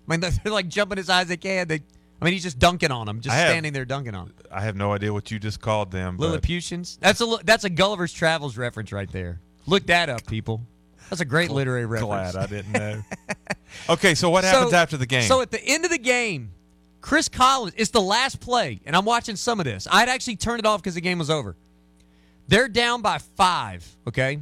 [0.07, 1.67] I mean, they're, they're like jumping as high as they can.
[1.67, 1.81] They,
[2.21, 4.27] I mean, he's just dunking on them, just have- standing there dunking on.
[4.27, 4.35] Them.
[4.51, 6.17] I have no idea what you just called them.
[6.17, 6.97] Lilliputians.
[7.01, 9.39] That's a that's a Gulliver's Travels reference right there.
[9.65, 10.61] Look that up, people.
[11.09, 12.31] That's a great literary reference.
[12.33, 13.01] glad I didn't know.
[13.89, 15.23] okay, so what happens So- after the game?
[15.23, 16.51] So at the end of the game,
[17.01, 19.87] Chris Collins, it's the last play, and I'm watching some of this.
[19.89, 21.55] I'd actually turned it off because the game was over.
[22.49, 24.39] They're down by five, okay?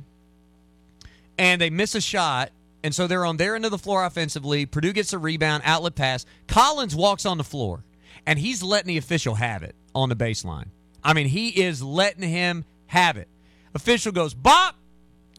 [1.37, 2.51] And they miss a shot,
[2.85, 4.67] and so they're on their end of the floor offensively.
[4.67, 6.23] Purdue gets a rebound, outlet pass.
[6.47, 7.83] Collins walks on the floor,
[8.27, 10.67] and he's letting the official have it on the baseline.
[11.03, 13.27] I mean, he is letting him have it.
[13.73, 14.75] Official goes, Bop,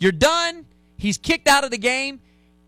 [0.00, 0.66] you're done.
[0.96, 2.20] He's kicked out of the game.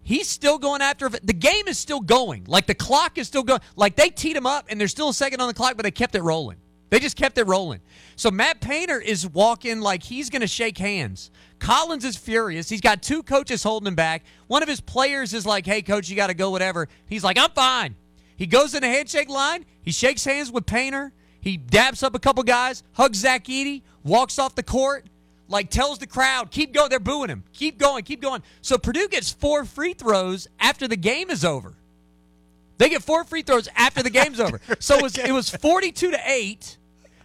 [0.05, 1.09] He's still going after.
[1.09, 2.45] The game is still going.
[2.45, 3.61] Like the clock is still going.
[3.75, 5.91] Like they teed him up and there's still a second on the clock, but they
[5.91, 6.59] kept it rolling.
[6.91, 7.81] They just kept it rolling.
[8.17, 11.31] So Matt Painter is walking like he's going to shake hands.
[11.59, 12.69] Collins is furious.
[12.69, 14.25] He's got two coaches holding him back.
[14.47, 16.89] One of his players is like, hey, coach, you got to go, whatever.
[17.07, 17.97] He's like, I'm fine.
[18.37, 19.67] He goes in the handshake line.
[19.83, 21.13] He shakes hands with Painter.
[21.41, 25.07] He dabs up a couple guys, hugs Zach Edey, walks off the court,
[25.49, 26.91] like tells the crowd, keep going.
[26.91, 27.45] They're booing him.
[27.53, 28.43] Keep going, keep going.
[28.61, 31.75] So Purdue gets four free throws after the game is over.
[32.79, 34.61] They get four free throws after the game's over.
[34.79, 36.77] So it was, it was 42 to 8.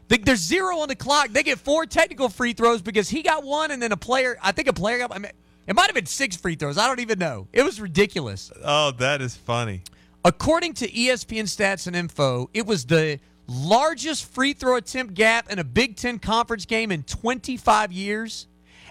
[0.09, 1.29] The- There's zero on the clock.
[1.29, 4.51] They get four technical free throws because he got one, and then a player, I
[4.51, 5.31] think a player got, I mean,
[5.67, 6.77] it might have been six free throws.
[6.77, 7.47] I don't even know.
[7.53, 8.51] It was ridiculous.
[8.63, 9.81] Oh, that is funny.
[10.25, 15.59] According to ESPN stats and info, it was the largest free throw attempt gap in
[15.59, 18.47] a Big Ten conference game in 25 years,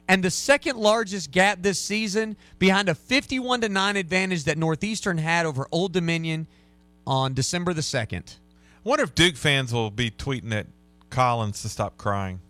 [0.08, 5.18] and the second largest gap this season behind a 51 to 9 advantage that Northeastern
[5.18, 6.46] had over Old Dominion
[7.06, 8.36] on December the 2nd.
[8.84, 10.66] I Wonder if Duke fans will be tweeting at
[11.10, 12.40] Collins to stop crying.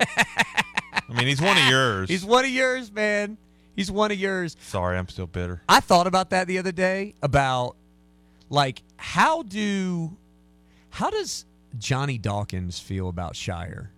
[0.00, 2.08] I mean, he's one of yours.
[2.10, 3.38] He's one of yours, man.
[3.74, 4.56] He's one of yours.
[4.60, 5.62] Sorry, I'm still bitter.
[5.68, 7.76] I thought about that the other day about
[8.50, 10.16] like how do
[10.90, 11.46] how does
[11.78, 13.88] Johnny Dawkins feel about Scheyer?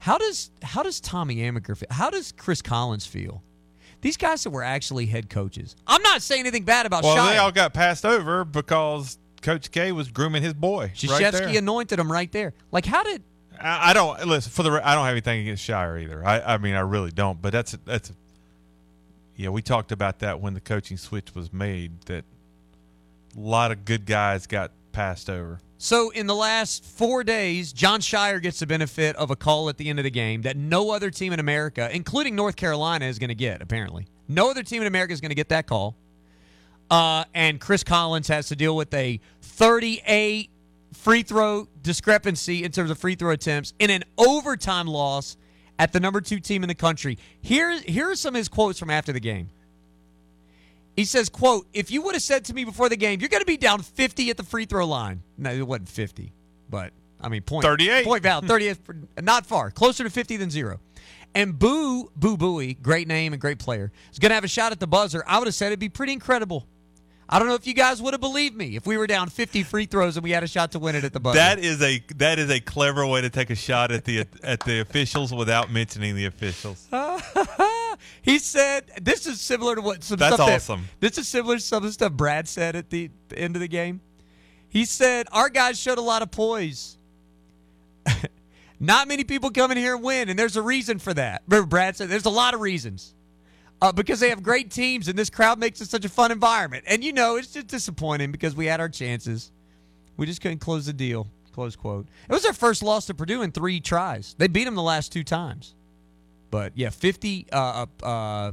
[0.00, 1.88] How does how does Tommy Amaker feel?
[1.90, 3.42] How does Chris Collins feel?
[4.00, 5.76] These guys that were actually head coaches.
[5.86, 7.30] I'm not saying anything bad about Well, Scheyer.
[7.32, 10.84] they all got passed over because Coach K was grooming his boy.
[10.84, 11.58] right Krzyzewski there.
[11.58, 12.54] anointed him right there.
[12.72, 13.22] Like how did
[13.60, 14.70] I, I don't listen for the.
[14.82, 16.24] I don't have anything against Scheyer either.
[16.24, 17.40] I, I mean, I really don't.
[17.42, 18.10] But that's that's.
[19.36, 22.00] Yeah, we talked about that when the coaching switch was made.
[22.06, 22.24] That
[23.36, 25.60] a lot of good guys got passed over.
[25.82, 29.78] So in the last four days, Jon Scheyer gets the benefit of a call at
[29.78, 33.18] the end of the game that no other team in America, including North Carolina, is
[33.18, 33.62] going to get.
[33.62, 35.96] Apparently, no other team in America is going to get that call.
[36.90, 40.50] Uh, and Chris Collins has to deal with a 38
[40.92, 45.38] free throw discrepancy in terms of free throw attempts in an overtime loss
[45.78, 47.16] at the number two team in the country.
[47.40, 49.48] Here, here are some of his quotes from after the game.
[50.96, 53.40] He says, quote, if you would have said to me before the game, you're going
[53.42, 55.22] to be down 50 at the free throw line.
[55.38, 56.32] No, it wasn't 50,
[56.68, 58.04] but I mean, point 38.
[58.04, 58.78] Point valid, 38,
[59.22, 60.80] not far, closer to 50 than zero.
[61.34, 64.72] And Boo, Boo Buie, great name and great player, is going to have a shot
[64.72, 65.22] at the buzzer.
[65.26, 66.66] I would have said it'd be pretty incredible.
[67.32, 69.62] I don't know if you guys would have believed me if we were down 50
[69.62, 71.38] free throws and we had a shot to win it at the buzzer.
[71.38, 74.58] That is a that is a clever way to take a shot at the at
[74.64, 76.88] the officials without mentioning the officials.
[78.22, 80.88] he said this is similar to what some That's stuff that- awesome.
[81.00, 83.60] this is similar to some of the stuff Brad said at the, the end of
[83.60, 84.00] the game.
[84.68, 86.96] He said our guys showed a lot of poise.
[88.80, 91.42] Not many people come in here and win, and there's a reason for that.
[91.46, 93.14] Remember, Brad said there's a lot of reasons.
[93.82, 96.84] Uh, because they have great teams, and this crowd makes it such a fun environment.
[96.86, 99.52] And you know, it's just disappointing because we had our chances.
[100.18, 101.26] We just couldn't close the deal.
[101.52, 102.06] Close quote.
[102.28, 104.34] It was their first loss to Purdue in three tries.
[104.38, 105.74] They beat them the last two times.
[106.50, 108.52] But yeah, 50, uh, uh,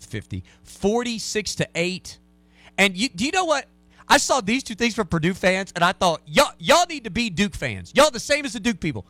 [0.00, 2.18] 50, 46 to 8.
[2.78, 3.66] And you, do you know what?
[4.08, 7.10] I saw these two things from Purdue fans, and I thought, y'all, y'all need to
[7.10, 7.92] be Duke fans.
[7.94, 9.06] Y'all the same as the Duke people.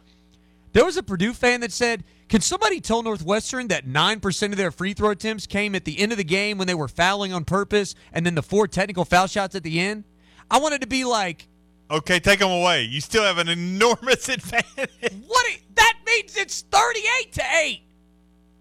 [0.73, 4.71] There was a Purdue fan that said, Can somebody tell Northwestern that 9% of their
[4.71, 7.45] free throw attempts came at the end of the game when they were fouling on
[7.45, 10.05] purpose and then the four technical foul shots at the end?
[10.51, 11.49] I wanted to be like,
[11.91, 12.83] Okay, take them away.
[12.83, 15.15] You still have an enormous advantage.
[15.27, 15.59] What?
[15.75, 17.83] That means it's 38 to 8.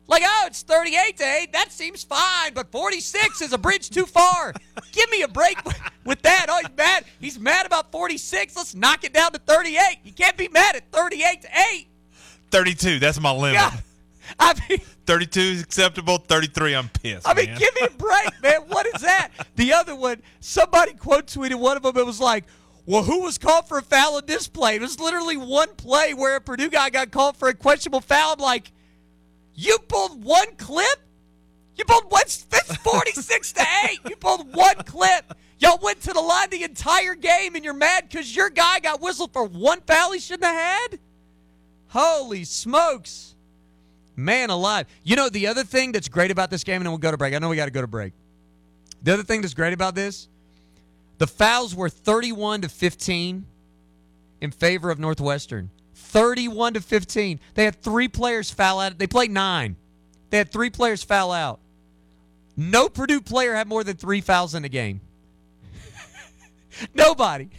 [0.08, 1.54] Like, oh, it's 38 to 8.
[1.54, 4.54] That seems fine, but 46 is a bridge too far.
[4.94, 5.58] Give me a break
[6.06, 6.46] with, that.
[6.50, 7.06] Oh, he's mad.
[7.20, 8.56] He's mad about 46.
[8.56, 10.00] Let's knock it down to 38.
[10.04, 11.88] You can't be mad at 38 to 8.
[12.52, 13.56] 32, that's my limit.
[13.56, 13.72] Yeah.
[14.40, 16.18] I mean, 32 is acceptable.
[16.18, 17.28] 33, I'm pissed.
[17.28, 17.58] I mean, man.
[17.58, 18.62] give me a break, man.
[18.68, 19.30] What is that?
[19.56, 21.98] The other one, somebody quote tweeted one of them.
[21.98, 22.46] It was like,
[22.86, 24.76] well, who was called for a foul in this play?
[24.76, 28.34] It was literally one play where a Purdue guy got called for a questionable foul.
[28.34, 28.72] I'm like,
[29.58, 31.00] you pulled one clip?
[31.76, 32.46] You pulled one, it's
[32.78, 34.00] 46 to 8.
[34.10, 35.34] You pulled one clip.
[35.60, 39.02] Y'all went to the line the entire game and you're mad because your guy got
[39.02, 41.00] whistled for one foul he shouldn't have had?
[41.88, 43.36] Holy smokes.
[44.16, 44.86] Man alive.
[45.04, 47.18] You know, the other thing that's great about this game, and then we'll go to
[47.18, 47.34] break.
[47.34, 48.14] I know we got to go to break.
[49.02, 50.28] The other thing that's great about this,
[51.18, 53.46] the fouls were 31 to 15
[54.42, 55.72] in favor of Northwestern.
[56.18, 57.40] 31 to 15.
[57.54, 58.98] They had three players foul out.
[58.98, 59.76] They played nine.
[60.30, 61.60] They had three players foul out.
[62.56, 65.02] No Purdue player had more than three fouls in a game.
[66.96, 67.50] Nobody.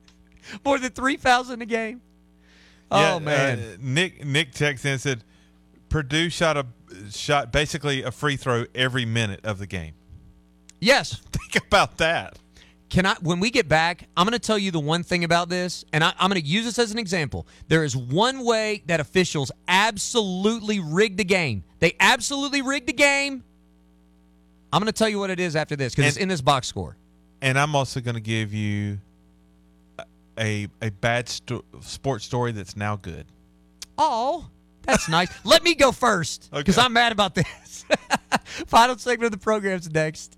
[0.64, 2.02] more than three fouls in a game.
[2.92, 3.58] Yeah, oh man.
[3.58, 5.24] uh, Nick Nick texted and said,
[5.88, 6.66] Purdue shot a
[7.10, 9.94] shot basically a free throw every minute of the game.
[10.80, 11.22] Yes.
[11.32, 12.38] Think about that.
[12.90, 13.14] Can I?
[13.22, 16.04] When we get back, I'm going to tell you the one thing about this, and
[16.04, 17.46] I, I'm going to use this as an example.
[17.68, 21.64] There is one way that officials absolutely rigged the game.
[21.80, 23.42] They absolutely rigged the game.
[24.72, 26.66] I'm going to tell you what it is after this because it's in this box
[26.68, 26.96] score.
[27.42, 28.98] And I'm also going to give you
[30.38, 33.26] a a bad sto- sports story that's now good.
[33.98, 34.46] Oh,
[34.82, 35.28] that's nice.
[35.44, 36.84] Let me go first because Okay.
[36.84, 37.84] I'm mad about this.
[38.66, 40.36] Final segment of the program's next.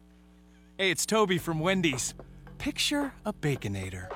[0.78, 2.14] Hey, it's Toby from Wendy's.
[2.58, 4.08] Picture a Baconator.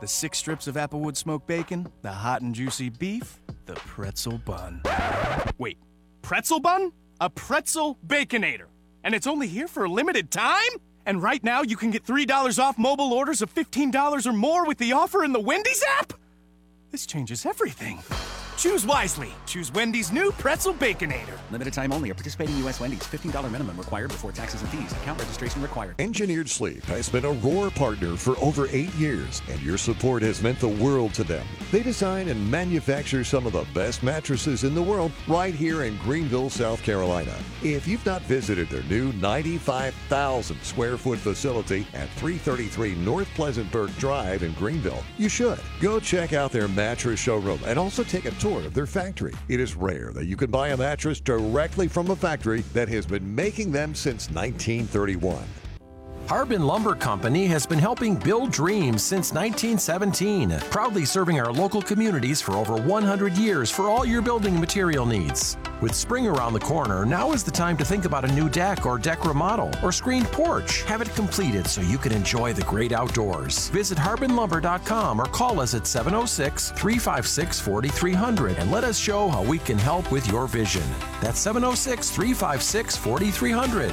[0.00, 4.82] The six strips of Applewood smoked bacon, the hot and juicy beef, the pretzel bun.
[5.58, 5.78] Wait,
[6.22, 6.92] pretzel bun?
[7.20, 8.66] A pretzel Baconator.
[9.04, 10.70] And it's only here for a limited time?
[11.06, 14.78] And right now you can get $3 off mobile orders of $15 or more with
[14.78, 16.12] the offer in the Wendy's app?
[16.90, 18.00] This changes everything.
[18.56, 19.28] Choose wisely.
[19.44, 21.38] Choose Wendy's new pretzel Baconator.
[21.50, 22.08] Limited time only.
[22.10, 22.80] At participating U.S.
[22.80, 23.02] Wendy's.
[23.02, 24.92] $15 minimum required before taxes and fees.
[24.92, 25.94] Account registration required.
[25.98, 30.42] Engineered Sleep has been a Roar partner for over eight years, and your support has
[30.42, 31.46] meant the world to them.
[31.70, 35.98] They design and manufacture some of the best mattresses in the world right here in
[35.98, 37.36] Greenville, South Carolina.
[37.62, 44.42] If you've not visited their new 95,000 square foot facility at 333 North Pleasantburg Drive
[44.42, 45.60] in Greenville, you should.
[45.80, 49.34] Go check out their mattress showroom and also take a tour of their factory.
[49.48, 53.04] It is rare that you can buy a mattress directly from a factory that has
[53.04, 55.42] been making them since 1931.
[56.28, 62.42] Harbin Lumber Company has been helping build dreams since 1917, proudly serving our local communities
[62.42, 65.56] for over 100 years for all your building material needs.
[65.80, 68.86] With spring around the corner, now is the time to think about a new deck
[68.86, 70.82] or deck remodel or screened porch.
[70.82, 73.68] Have it completed so you can enjoy the great outdoors.
[73.68, 79.60] Visit harbinlumber.com or call us at 706 356 4300 and let us show how we
[79.60, 80.82] can help with your vision.
[81.20, 83.92] That's 706 356 4300.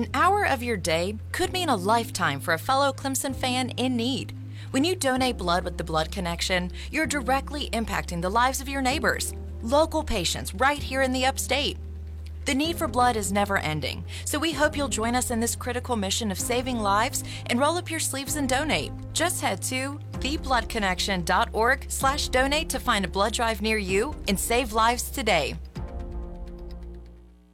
[0.00, 3.96] An hour of your day could mean a lifetime for a fellow Clemson fan in
[3.96, 4.32] need.
[4.70, 8.80] When you donate blood with the Blood Connection, you're directly impacting the lives of your
[8.80, 11.76] neighbors, local patients right here in the upstate.
[12.46, 15.54] The need for blood is never ending, so we hope you'll join us in this
[15.54, 18.92] critical mission of saving lives and roll up your sleeves and donate.
[19.12, 24.72] Just head to thebloodconnection.org slash donate to find a blood drive near you and save
[24.72, 25.56] lives today.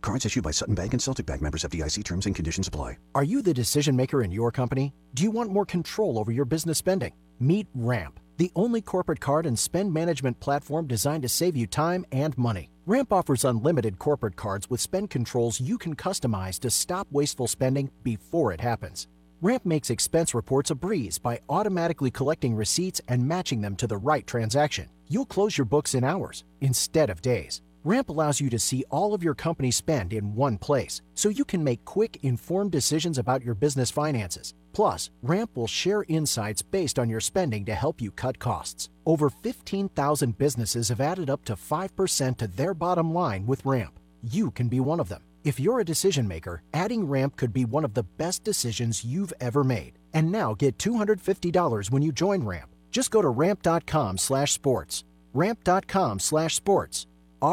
[0.06, 2.96] Cards issued by Sutton Bank and Celtic Bank members FDIC terms and conditions apply.
[3.16, 4.94] Are you the decision maker in your company?
[5.14, 7.12] Do you want more control over your business spending?
[7.40, 12.06] Meet Ramp, the only corporate card and spend management platform designed to save you time
[12.12, 12.70] and money.
[12.86, 17.90] Ramp offers unlimited corporate cards with spend controls you can customize to stop wasteful spending
[18.04, 19.08] before it happens.
[19.42, 23.98] Ramp makes expense reports a breeze by automatically collecting receipts and matching them to the
[23.98, 24.88] right transaction.
[25.08, 27.60] You'll close your books in hours instead of days.
[27.86, 31.44] Ramp allows you to see all of your company spend in one place, so you
[31.44, 34.54] can make quick, informed decisions about your business finances.
[34.72, 38.88] Plus, Ramp will share insights based on your spending to help you cut costs.
[39.04, 44.00] Over 15,000 businesses have added up to 5% to their bottom line with Ramp.
[44.20, 45.22] You can be one of them.
[45.44, 49.32] If you're a decision maker, adding Ramp could be one of the best decisions you've
[49.40, 49.92] ever made.
[50.12, 52.68] And now get $250 when you join Ramp.
[52.90, 55.04] Just go to ramp.com slash sports.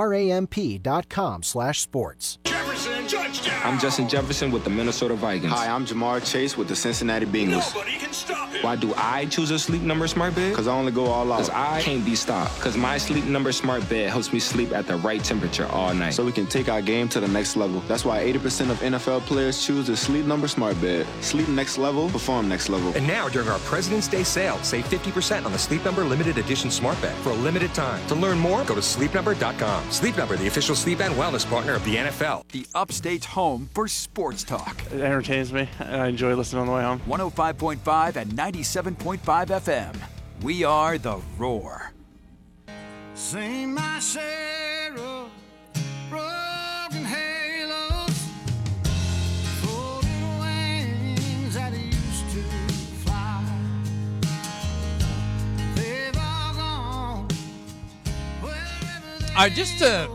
[0.02, 2.40] Ramp.com slash sports.
[2.46, 3.62] Jefferson touchdown.
[3.64, 5.52] I'm Justin Jefferson with the Minnesota Vikings.
[5.52, 7.74] Hi, I'm Ja'Marr Chase with the Cincinnati Bengals.
[7.74, 8.50] Nobody can stop.
[8.62, 10.52] Why do I choose a sleep number smart bed?
[10.52, 11.38] Because I only go all out.
[11.38, 12.56] Because I can't be stopped.
[12.56, 16.14] Because my sleep number smart bed helps me sleep at the right temperature all night.
[16.14, 17.82] So we can take our game to the next level.
[17.82, 21.06] That's why 80% of NFL players choose the Sleep Number Smart Bed.
[21.22, 22.94] Sleep next level, perform next level.
[22.96, 26.72] And now, during our President's Day sale, save 50% on the Sleep Number Limited Edition
[26.72, 28.06] Smart Bed for a limited time.
[28.08, 29.92] To learn more, go to sleepnumber.com.
[29.92, 32.48] Sleep Number, the official sleep and wellness partner of the NFL.
[32.50, 34.80] The Upstate's home for sports talk.
[34.92, 37.02] It entertains me, and I enjoy listening on the way home.
[37.08, 39.18] 105.5 and 97.5
[39.48, 39.96] FM.
[40.44, 41.92] We are the Roar.
[43.16, 45.32] Sing my share of
[46.12, 48.28] broken halos,
[49.64, 52.44] folding wings that used to
[53.04, 53.44] fly.
[55.74, 57.28] They've all gone.
[58.44, 60.08] All right, just to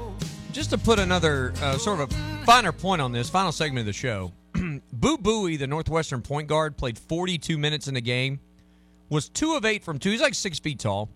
[0.59, 3.87] just to put another uh, sort of a finer point on this final segment of
[3.87, 4.33] the show.
[4.93, 8.41] Boo Buie, the Northwestern point guard, played 42 minutes in the game.
[9.09, 10.11] Was two of eight from two.
[10.11, 11.11] He's like six feet tall.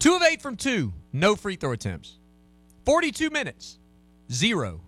[0.00, 0.92] Two of eight from two.
[1.12, 2.18] No free throw attempts.
[2.84, 3.78] 42 minutes.
[4.32, 4.80] Zero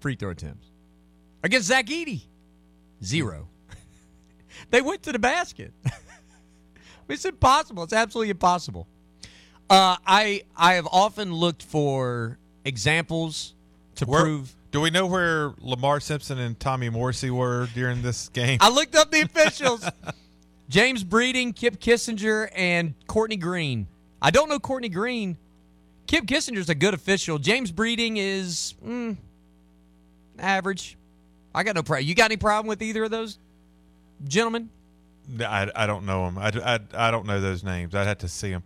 [0.00, 0.66] free throw attempts.
[1.42, 2.22] Against Zach Edey.
[3.04, 3.48] Zero.
[4.70, 5.74] they went to the basket.
[7.10, 7.82] it's impossible.
[7.82, 8.88] It's absolutely impossible.
[9.68, 13.54] Uh, I I have often looked for examples
[13.94, 14.54] to prove.
[14.72, 18.58] Do we know where Lamar Simpson and Tommy Morrissey were during this game?
[18.60, 19.88] I looked up the officials.
[20.68, 23.86] James Breeding, Kip Kissinger, and Courtney Green.
[24.20, 25.38] I don't know Courtney Green.
[26.06, 27.38] Kip Kissinger's a good official.
[27.38, 29.16] James Breeding is mm,
[30.38, 30.96] average.
[31.54, 32.06] I got no problem.
[32.06, 33.38] You got any problem with either of those
[34.24, 34.68] gentlemen?
[35.40, 36.38] I, I don't know them.
[36.38, 37.94] I, I, I don't know those names.
[37.94, 38.62] I'd have to see them.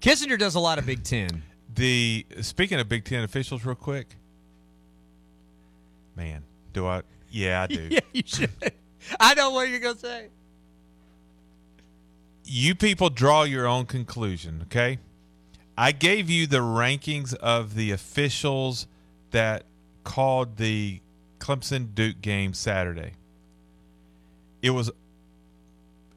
[0.00, 1.42] Kissinger does a lot of Big Ten.
[1.74, 4.16] The speaking of Big Ten officials, real quick.
[6.16, 6.42] Man,
[6.72, 7.02] do I?
[7.30, 7.88] Yeah, I do.
[7.90, 8.50] yeah, you should.
[9.18, 10.28] I know what you're gonna say.
[12.44, 14.98] you people draw your own conclusion, okay?
[15.78, 18.86] I gave you the rankings of the officials
[19.30, 19.64] that
[20.04, 21.00] called the
[21.38, 23.12] Clemson Duke game Saturday.
[24.60, 24.90] It was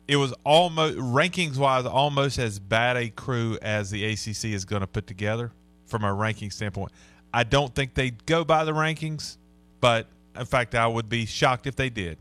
[0.07, 4.81] it was almost rankings wise almost as bad a crew as the ACC is going
[4.81, 5.51] to put together
[5.87, 6.91] from a ranking standpoint.
[7.33, 9.37] I don't think they go by the rankings,
[9.81, 12.17] but in fact I would be shocked if they did.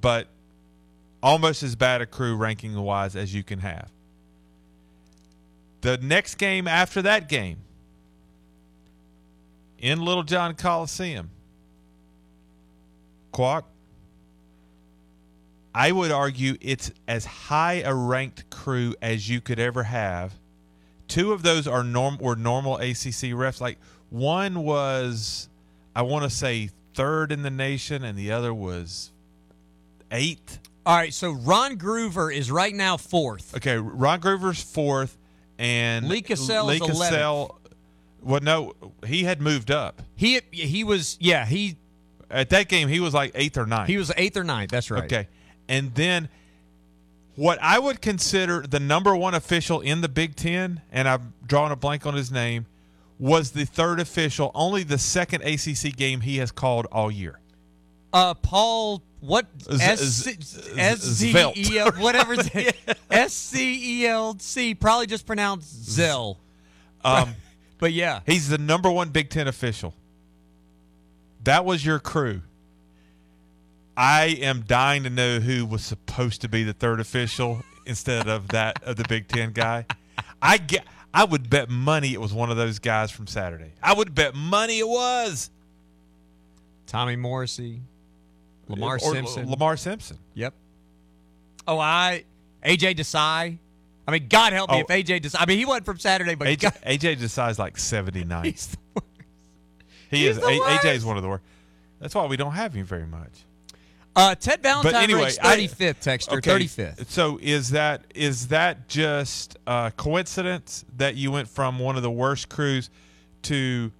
[0.00, 0.28] But
[1.22, 3.90] almost as bad a crew ranking wise as you can have.
[5.80, 7.58] The next game after that game
[9.78, 11.30] in Littlejohn Coliseum,
[13.30, 13.64] Quack,
[15.74, 20.34] I would argue it's as high a ranked crew as you could ever have.
[21.06, 23.60] Two of those are norm were normal ACC refs.
[23.60, 23.78] Like
[24.10, 25.48] one was,
[25.94, 29.10] I want to say third in the nation, and the other was
[30.10, 30.58] eighth.
[30.84, 33.54] All right, so Ron Groover is right now fourth.
[33.56, 35.16] Okay, Ron Groover's fourth,
[35.58, 37.58] and Lee Cassell Lee is Cassell-
[38.22, 38.74] Well, no,
[39.06, 40.02] he had moved up.
[40.16, 41.76] He he was yeah he
[42.30, 43.88] at that game he was like eighth or ninth.
[43.88, 44.70] He was eighth or ninth.
[44.70, 45.04] That's right.
[45.04, 45.28] Okay,
[45.68, 46.28] and then
[47.36, 51.70] what I would consider the number one official in the Big Ten, and I'm drawing
[51.70, 52.66] a blank on his name,
[53.18, 54.50] was the third official.
[54.54, 57.38] Only the second ACC game he has called all year.
[58.12, 60.38] Uh, Paul, what Z- S Z-
[60.76, 61.98] S Z E L Zvelt.
[62.00, 62.34] whatever
[63.10, 66.38] S C E L C probably just pronounced Zell.
[67.04, 67.34] Um,
[67.78, 69.94] but yeah, he's the number one Big Ten official.
[71.44, 72.42] That was your crew.
[74.00, 78.46] I am dying to know who was supposed to be the third official instead of
[78.48, 79.86] that of the Big Ten guy.
[80.40, 80.86] I get.
[81.12, 83.72] I would bet money it was one of those guys from Saturday.
[83.82, 85.50] I would bet money it was
[86.86, 87.80] Tommy Morrissey,
[88.68, 90.18] uh, Lamar Or- Simpson, Lamar Simpson.
[90.34, 90.54] Yep.
[91.66, 92.24] Oh, I
[92.64, 93.58] AJ Desai.
[94.06, 94.80] I mean, God help me Oh.
[94.80, 95.36] if AJ Desai.
[95.40, 98.44] I mean, he wasn't from Saturday, but AJ, God, AJ Desai's like 79.
[98.44, 99.06] He's the worst.
[100.10, 100.38] He He's is.
[100.38, 101.42] A- AJ is one of the worst.
[102.00, 103.44] That's why we don't have him very much.
[104.18, 107.08] Uh, Ted Valentine but anyway, ranks I- 35th, Texter, okay, 35th.
[107.08, 112.10] So is that is that just a coincidence that you went from one of the
[112.10, 112.90] worst crews
[113.42, 113.92] to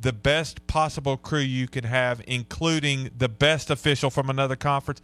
[0.00, 5.00] the best possible crew you could have, including the best official from another conference?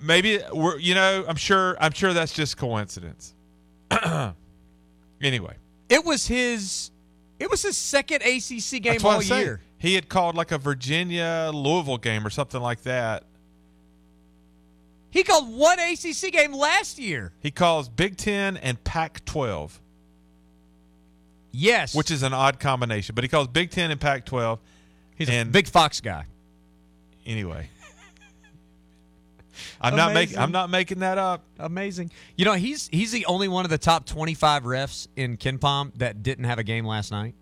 [0.00, 3.34] Maybe we're you know I'm sure I'm sure that's just coincidence.
[5.20, 5.56] anyway,
[5.88, 6.90] It was his.
[7.38, 9.60] It was his second ACC game all year.
[9.78, 13.24] He had called like a Virginia Louisville game or something like that.
[15.12, 17.32] He called one ACC game last year.
[17.40, 19.78] He calls Big Ten and Pac 12.
[21.52, 21.94] Yes.
[21.94, 24.58] Which is an odd combination, but he calls Big Ten and Pac 12.
[25.14, 26.24] He's and a big Fox guy.
[27.26, 27.68] Anyway.
[29.82, 31.44] I'm not making I'm not making that up.
[31.58, 32.10] Amazing.
[32.34, 36.22] You know, he's he's the only one of the top 25 refs in KenPom that
[36.22, 37.34] didn't have a game last night.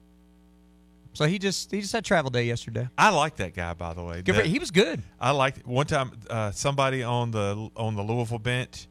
[1.12, 2.88] So he just he just had travel day yesterday.
[2.96, 4.20] I like that guy by the way.
[4.22, 5.02] That- he was good.
[5.20, 8.86] I liked one time uh, somebody on the on the Louisville bench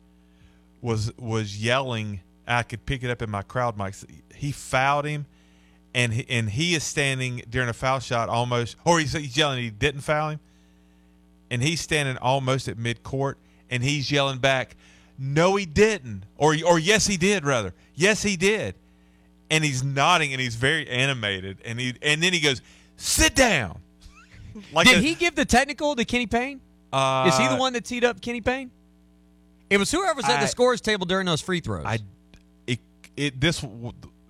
[0.81, 2.21] was was yelling.
[2.47, 4.05] I could pick it up in my crowd mics.
[4.35, 5.27] He fouled him,
[5.93, 9.59] and he, and he is standing during a foul shot almost, or he's, he's yelling
[9.63, 10.39] he didn't foul him,
[11.51, 13.37] and he's standing almost at mid court,
[13.69, 14.75] and he's yelling back,
[15.17, 17.45] "No, he didn't," or or yes, he did.
[17.45, 18.75] Rather, yes, he did,
[19.51, 22.61] and he's nodding and he's very animated, and he and then he goes,
[22.97, 23.79] "Sit down."
[24.73, 26.61] like Did a- he give the technical to Kenny Payne?
[26.91, 28.71] Uh, Is he the one that teed up Kenny Payne?
[29.69, 31.85] It was whoever was at I- the scores table during those free throws.
[31.85, 31.99] I
[32.65, 32.79] it
[33.15, 33.63] it this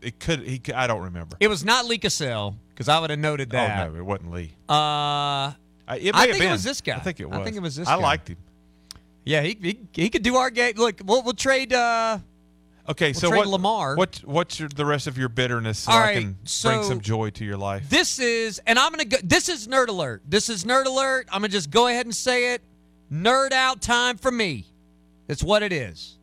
[0.02, 1.38] it could he could- I don't remember.
[1.40, 3.88] it was not Lee Cassell because I would have noted that.
[3.88, 4.54] Oh no, it wasn't Lee.
[4.68, 5.56] Uh, I,
[5.98, 6.50] it I think been.
[6.50, 6.96] it was this guy.
[6.96, 7.40] I think it was.
[7.40, 8.02] I think it was this I guy.
[8.02, 8.38] liked him.
[9.26, 10.74] Yeah, he, he he could do our game.
[10.78, 11.72] Look, we'll we'll trade.
[11.74, 12.20] Uh,
[12.90, 13.96] Okay, We'll so what, Lamar.
[13.96, 17.02] What what's your, the rest of your bitterness so All I right, can bring some
[17.02, 17.88] joy to your life?
[17.88, 19.18] This is, and I'm gonna go.
[19.24, 20.24] This is nerd alert.
[20.28, 21.28] This is nerd alert.
[21.32, 22.64] I'm gonna just go ahead and say it.
[23.12, 24.66] Nerd out time for me.
[25.28, 26.18] It's what it is.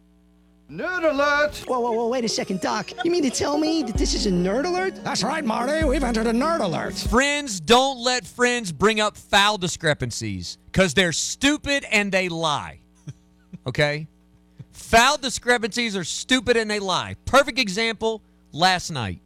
[0.68, 1.62] Nerd alert!
[1.68, 2.90] Whoa, whoa, whoa, wait a second, Doc.
[3.04, 4.96] You mean to tell me that this is a nerd alert?
[5.04, 5.84] That's right, Marty.
[5.86, 6.94] We've entered a nerd alert.
[6.94, 12.80] Friends don't let friends bring up foul discrepancies because they're stupid and they lie.
[13.66, 14.06] Okay?
[14.76, 17.16] Foul discrepancies are stupid and they lie.
[17.24, 18.22] Perfect example
[18.52, 19.20] last night.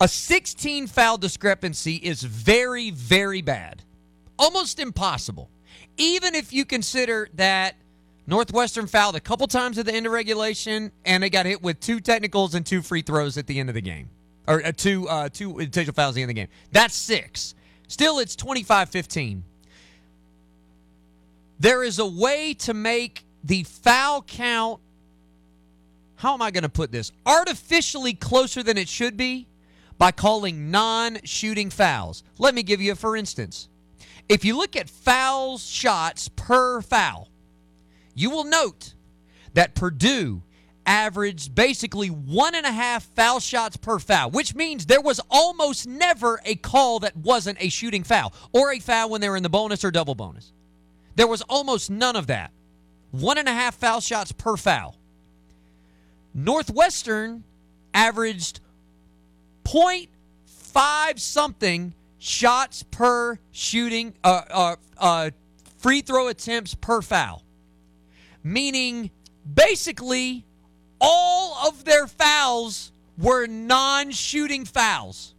[0.00, 3.82] A 16 foul discrepancy is very, very bad.
[4.38, 5.50] Almost impossible.
[5.96, 7.76] Even if you consider that
[8.26, 11.78] Northwestern fouled a couple times at the end of regulation and they got hit with
[11.78, 14.08] two technicals and two free throws at the end of the game.
[14.46, 16.48] Or uh, two uh, two intentional fouls at the end of the game.
[16.72, 17.54] That's six.
[17.86, 19.44] Still, it's 25 15.
[21.60, 24.80] There is a way to make the foul count,
[26.16, 27.12] how am I going to put this?
[27.26, 29.46] Artificially closer than it should be
[29.98, 32.24] by calling non shooting fouls.
[32.38, 33.68] Let me give you a for instance.
[34.28, 37.28] If you look at foul shots per foul,
[38.14, 38.94] you will note
[39.52, 40.42] that Purdue
[40.86, 45.86] averaged basically one and a half foul shots per foul, which means there was almost
[45.86, 49.42] never a call that wasn't a shooting foul or a foul when they were in
[49.42, 50.52] the bonus or double bonus.
[51.16, 52.50] There was almost none of that.
[53.20, 54.96] One and a half foul shots per foul.
[56.34, 57.44] Northwestern
[57.92, 58.58] averaged
[59.62, 65.30] 0.5 something shots per shooting, uh, uh, uh,
[65.78, 67.44] free throw attempts per foul.
[68.42, 69.12] Meaning,
[69.52, 70.44] basically,
[71.00, 75.36] all of their fouls were non shooting fouls.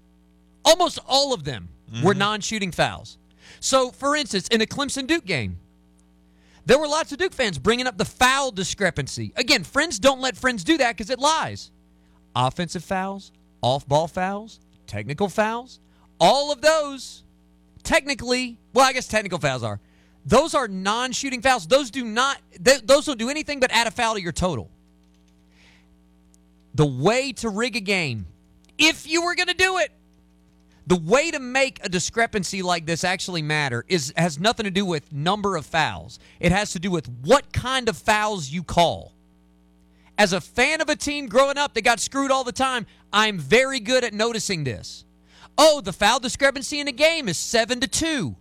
[0.63, 1.67] Almost all of them
[2.01, 3.17] were non shooting fouls.
[3.59, 5.59] So, for instance, in a Clemson Duke game,
[6.65, 9.31] there were lots of Duke fans bringing up the foul discrepancy.
[9.35, 11.71] Again, friends don't let friends do that because it lies.
[12.35, 15.79] Offensive fouls, off ball fouls, technical fouls,
[16.19, 17.23] all of those,
[17.83, 19.79] technically, well, I guess technical fouls are.
[20.25, 21.67] Those are non shooting fouls.
[21.67, 24.71] Those do not, th- those don't do anything but add a foul to your total.
[26.73, 28.25] The way to rig a game,
[28.77, 29.91] if you were going to do it,
[30.87, 34.85] the way to make a discrepancy like this actually matter is has nothing to do
[34.85, 36.19] with number of fouls.
[36.39, 39.13] It has to do with what kind of fouls you call.
[40.17, 43.37] As a fan of a team growing up that got screwed all the time, I'm
[43.39, 45.03] very good at noticing this.
[45.57, 48.35] Oh, the foul discrepancy in a game is 7 to 2.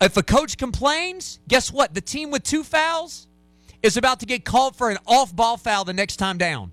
[0.00, 1.94] If a coach complains, guess what?
[1.94, 3.28] The team with two fouls
[3.82, 6.72] is about to get called for an off-ball foul the next time down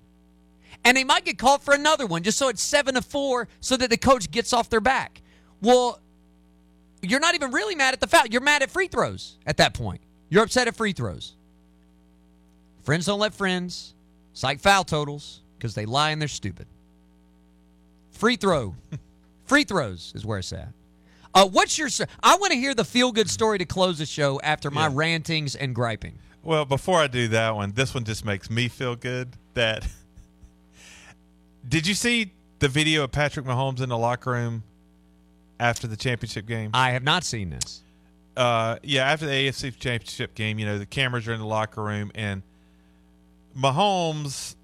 [0.83, 3.77] and they might get called for another one just so it's seven to four so
[3.77, 5.21] that the coach gets off their back.
[5.61, 5.99] Well
[7.03, 8.27] you're not even really mad at the foul.
[8.27, 10.01] You're mad at free throws at that point.
[10.29, 11.33] You're upset at free throws.
[12.83, 13.93] Friends don't let friends
[14.33, 16.67] cite foul totals because they lie and they're stupid.
[18.11, 18.75] Free throw.
[19.45, 20.69] Free throws is where it's at.
[21.33, 21.89] Uh, what's your
[22.23, 24.91] i want to hear the feel good story to close the show after my Yeah.
[24.93, 26.17] rantings and griping.
[26.43, 29.35] Well, before I do that one, this one just makes me feel good.
[29.53, 29.85] That
[31.67, 34.63] did you see the video of Patrick Mahomes in the locker room
[35.59, 36.71] after the championship game?
[36.73, 37.81] i have not seen this
[38.35, 41.83] uh, yeah, after the AFC Championship game, you know the cameras are in the locker
[41.83, 42.43] room, and
[43.57, 44.55] Mahomes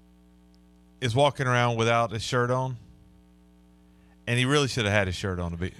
[1.00, 2.76] is walking around without his shirt on,
[4.26, 5.50] and he really should have had his shirt on.
[5.50, 5.72] To be,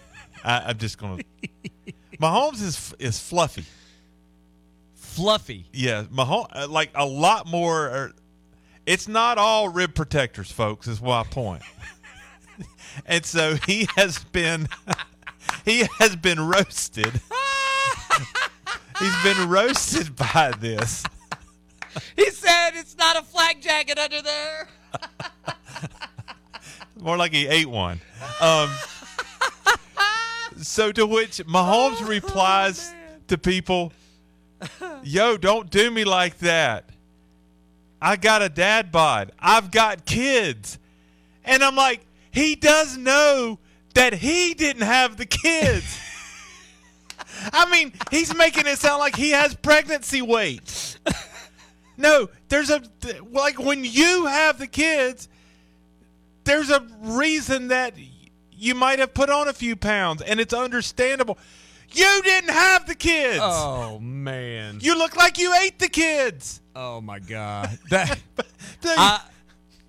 [0.45, 1.23] I, I'm just gonna.
[2.21, 3.65] Mahomes is is fluffy.
[4.95, 8.13] fluffy Yeah, Mahomes uh, like a lot more.
[8.89, 10.89] It's not all rib protectors, folks.
[10.89, 11.61] Is my point.
[13.07, 14.67] and so he has been
[15.67, 17.21] he has been roasted.
[18.99, 21.05] He's been roasted by this.
[22.17, 24.69] he said it's not a flak jacket under there
[26.99, 28.01] More like he ate one.
[28.41, 28.71] Um,
[30.57, 32.93] so to which Mahomes replies
[33.27, 33.93] to people,
[35.03, 36.89] "Yo, don't do me like that.
[38.01, 39.33] I got a dad bod.
[39.39, 40.79] I've got kids."
[41.45, 43.59] And I'm like, he does know
[43.95, 45.99] that he didn't have the kids.
[47.53, 50.99] I mean, he's making it sound like he has pregnancy weight.
[51.97, 52.81] No, there's a
[53.33, 55.29] like when you have the kids,
[56.45, 57.95] there's a reason that
[58.53, 61.39] you might have put on a few pounds, and it's understandable.
[61.91, 63.41] You didn't have the kids.
[63.43, 64.79] Oh man.
[64.81, 66.61] You look like you ate the kids.
[66.81, 67.77] Oh my god.
[67.91, 69.21] That I,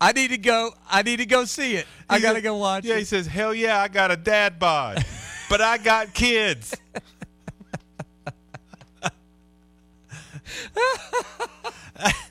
[0.01, 0.71] I need to go.
[0.89, 1.85] I need to go see it.
[2.09, 2.99] I gotta said- go watch Yeah, it.
[2.99, 5.05] he says, "Hell yeah, I got a dad bod,
[5.49, 6.75] but I got kids."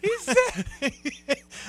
[0.03, 0.65] he said,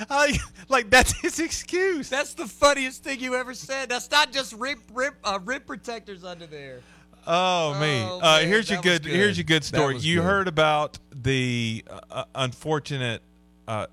[0.08, 0.38] I,
[0.68, 2.08] like that's his excuse.
[2.08, 3.88] That's the funniest thing you ever said.
[3.88, 6.80] That's not just rip, rib uh, rib protectors under there.
[7.26, 8.02] Oh, me.
[8.02, 9.12] Oh, uh, man, here's your good, good.
[9.12, 9.98] Here's your good story.
[9.98, 10.24] You good.
[10.24, 13.22] heard about the uh, uh, unfortunate,
[13.68, 13.86] uh,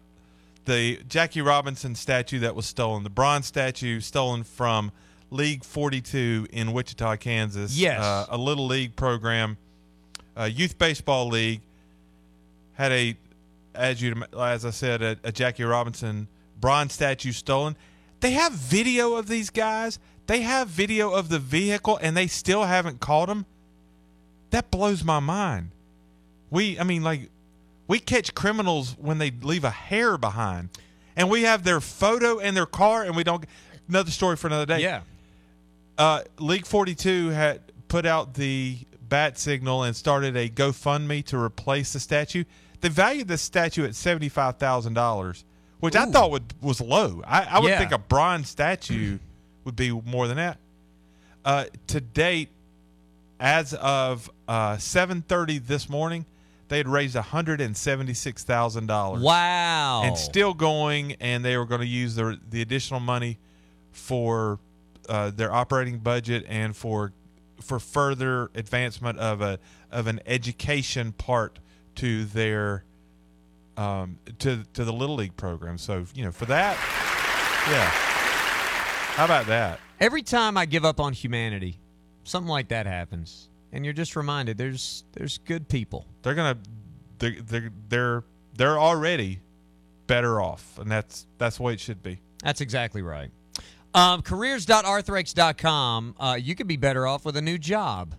[0.66, 4.92] the Jackie Robinson statue that was stolen, the bronze statue stolen from
[5.30, 7.78] League 42 in Wichita, Kansas.
[7.78, 8.02] Yes.
[8.02, 9.58] uh, a little league program,
[10.38, 11.62] uh, youth baseball league,
[12.74, 13.18] had a,
[13.76, 16.28] as you as I said, a, a Jackie Robinson
[16.60, 17.76] bronze statue stolen.
[18.20, 20.00] They have video of these guys.
[20.28, 23.46] They have video of the vehicle, and they still haven't caught them.
[24.52, 25.72] That blows my mind.
[26.50, 27.30] We, I mean, like,
[27.88, 30.70] we catch criminals when they leave a hair behind,
[31.16, 33.46] and we have their photo and their car, and we don't.
[33.90, 34.82] Another story for another day.
[34.82, 35.02] Yeah.
[35.98, 41.94] Uh, League 42 had put out the bat signal and started a GoFundMe to replace
[41.94, 42.44] the statue.
[42.82, 45.44] They valued the statue at seventy-five thousand dollars,
[45.80, 47.24] which I thought would, was low.
[47.26, 47.80] I, I would Yeah.
[47.80, 49.18] think a bronze statue
[49.68, 50.58] would be more than that.
[51.44, 52.48] Uh, to date,
[53.40, 56.26] as of uh, seven thirty this morning,
[56.70, 59.22] they had raised one hundred and seventy-six thousand dollars.
[59.22, 60.04] Wow.
[60.04, 63.38] And still going, and they were going to use the the additional money
[63.92, 64.58] for
[65.10, 67.12] uh, their operating budget and for
[67.62, 69.60] for further advancement of a
[69.92, 71.60] of an education part
[71.96, 72.86] to their
[73.76, 75.78] um, to to the little league program.
[75.78, 76.78] So you know for that,
[77.70, 78.17] yeah.
[79.18, 79.80] How about that?
[80.00, 81.80] Every time I give up on humanity,
[82.24, 86.06] something like that happens, and you're just reminded there's there's good people.
[86.22, 86.60] They're gonna
[87.18, 88.24] they're they're they're,
[88.56, 89.40] they're already
[90.06, 92.20] better off, and that's that's the way it should be.
[92.44, 93.32] That's exactly right.
[93.96, 96.16] Um, careers.arthrex.com.
[96.20, 98.14] Uh, you could be better off with a new job,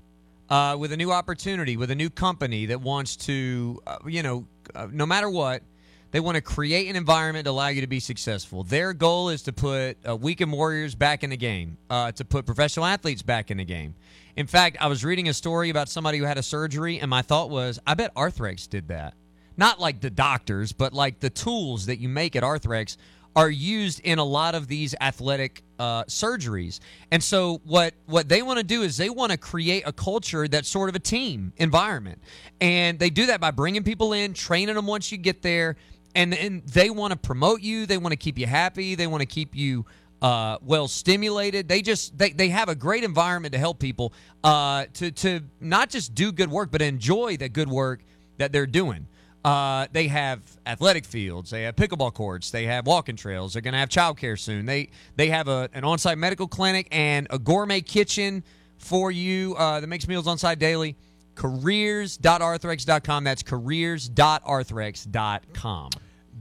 [0.51, 4.49] uh, with a new opportunity, with a new company that wants to, uh, you know,
[4.75, 5.63] uh, no matter what,
[6.11, 8.65] they want to create an environment to allow you to be successful.
[8.65, 12.87] Their goal is to put uh, warriors back in the game, uh, to put professional
[12.87, 13.95] athletes back in the game.
[14.37, 17.23] In fact, I was reading a story about somebody who had a surgery, and my
[17.23, 19.15] thought was, I bet Arthrex did that.
[19.57, 22.97] Not like the doctors, but like the tools that you make at Arthrex
[23.35, 26.81] are used in a lot of these athletic uh, surgeries.
[27.11, 30.49] And so what what they want to do is they want to create a culture
[30.49, 32.21] that's sort of a team environment.
[32.61, 35.77] And they do that by bringing people in, training them once you get there,
[36.19, 39.23] and and they want to promote you, they want to keep you happy, they want
[39.23, 39.87] to keep you
[40.21, 41.69] uh, well stimulated.
[41.69, 44.13] They just they, they have a great environment to help people
[44.43, 48.01] uh, to to not just do good work, but enjoy the good work
[48.39, 49.07] that they're doing.
[49.45, 51.51] Uh, they have athletic fields.
[51.51, 52.51] They have pickleball courts.
[52.51, 53.53] They have walking trails.
[53.53, 54.67] They're going to have childcare soon.
[54.67, 58.43] They they have a, an on-site medical clinic and a gourmet kitchen
[58.77, 60.97] for you uh, that makes meals on site daily.
[61.37, 63.25] Careers.arthrex.com.
[63.25, 65.91] That's careers.arthrex.com.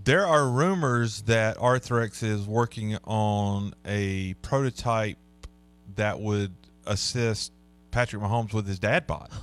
[0.08, 5.18] There are rumors that Arthrex is working on a prototype
[5.96, 6.54] that would
[6.86, 7.52] assist
[7.92, 9.30] Patrick Mahomes with his dad bod.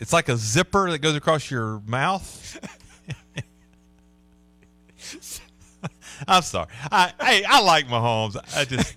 [0.00, 2.60] It's like a zipper that goes across your mouth.
[6.28, 6.68] I'm sorry.
[6.92, 8.36] I hey, I like Mahomes.
[8.56, 8.96] I just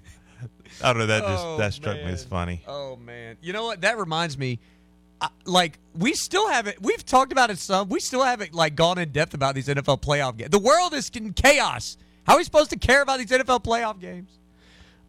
[0.84, 1.08] I don't know.
[1.08, 2.62] That just Oh, that struck me as funny.
[2.68, 3.82] Oh man, you know what?
[3.82, 4.60] That reminds me.
[5.46, 6.82] Like we still haven't.
[6.82, 7.90] We've talked about it some.
[7.90, 10.50] We still haven't like gone in depth about these NFL playoff games.
[10.52, 11.98] The world is in chaos.
[12.26, 14.30] How are we supposed to care about these NFL playoff games?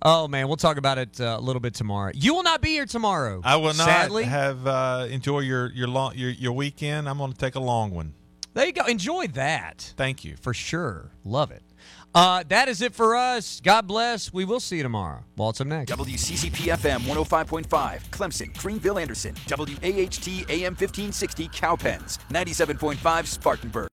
[0.05, 2.11] Oh man, we'll talk about it uh, a little bit tomorrow.
[2.15, 3.41] You will not be here tomorrow.
[3.45, 7.09] I will not Sadly, have uh, enjoy your your long your, your weekend.
[7.09, 8.15] I'm going to take a long one.
[8.55, 8.85] there you go.
[8.87, 10.37] Enjoy that Thank you.
[10.41, 11.13] for sure.
[11.25, 11.63] Love it.
[12.15, 13.61] Uh, that is it for us.
[13.61, 14.33] God bless.
[14.33, 15.25] We will see you tomorrow.
[15.37, 15.91] Waltz up next.
[15.91, 17.67] WCCP FM 105.5,
[18.11, 23.89] Clemson, Greenville, Anderson, WAHT AM 1560, Cowpens, 97.5, Spartanburg.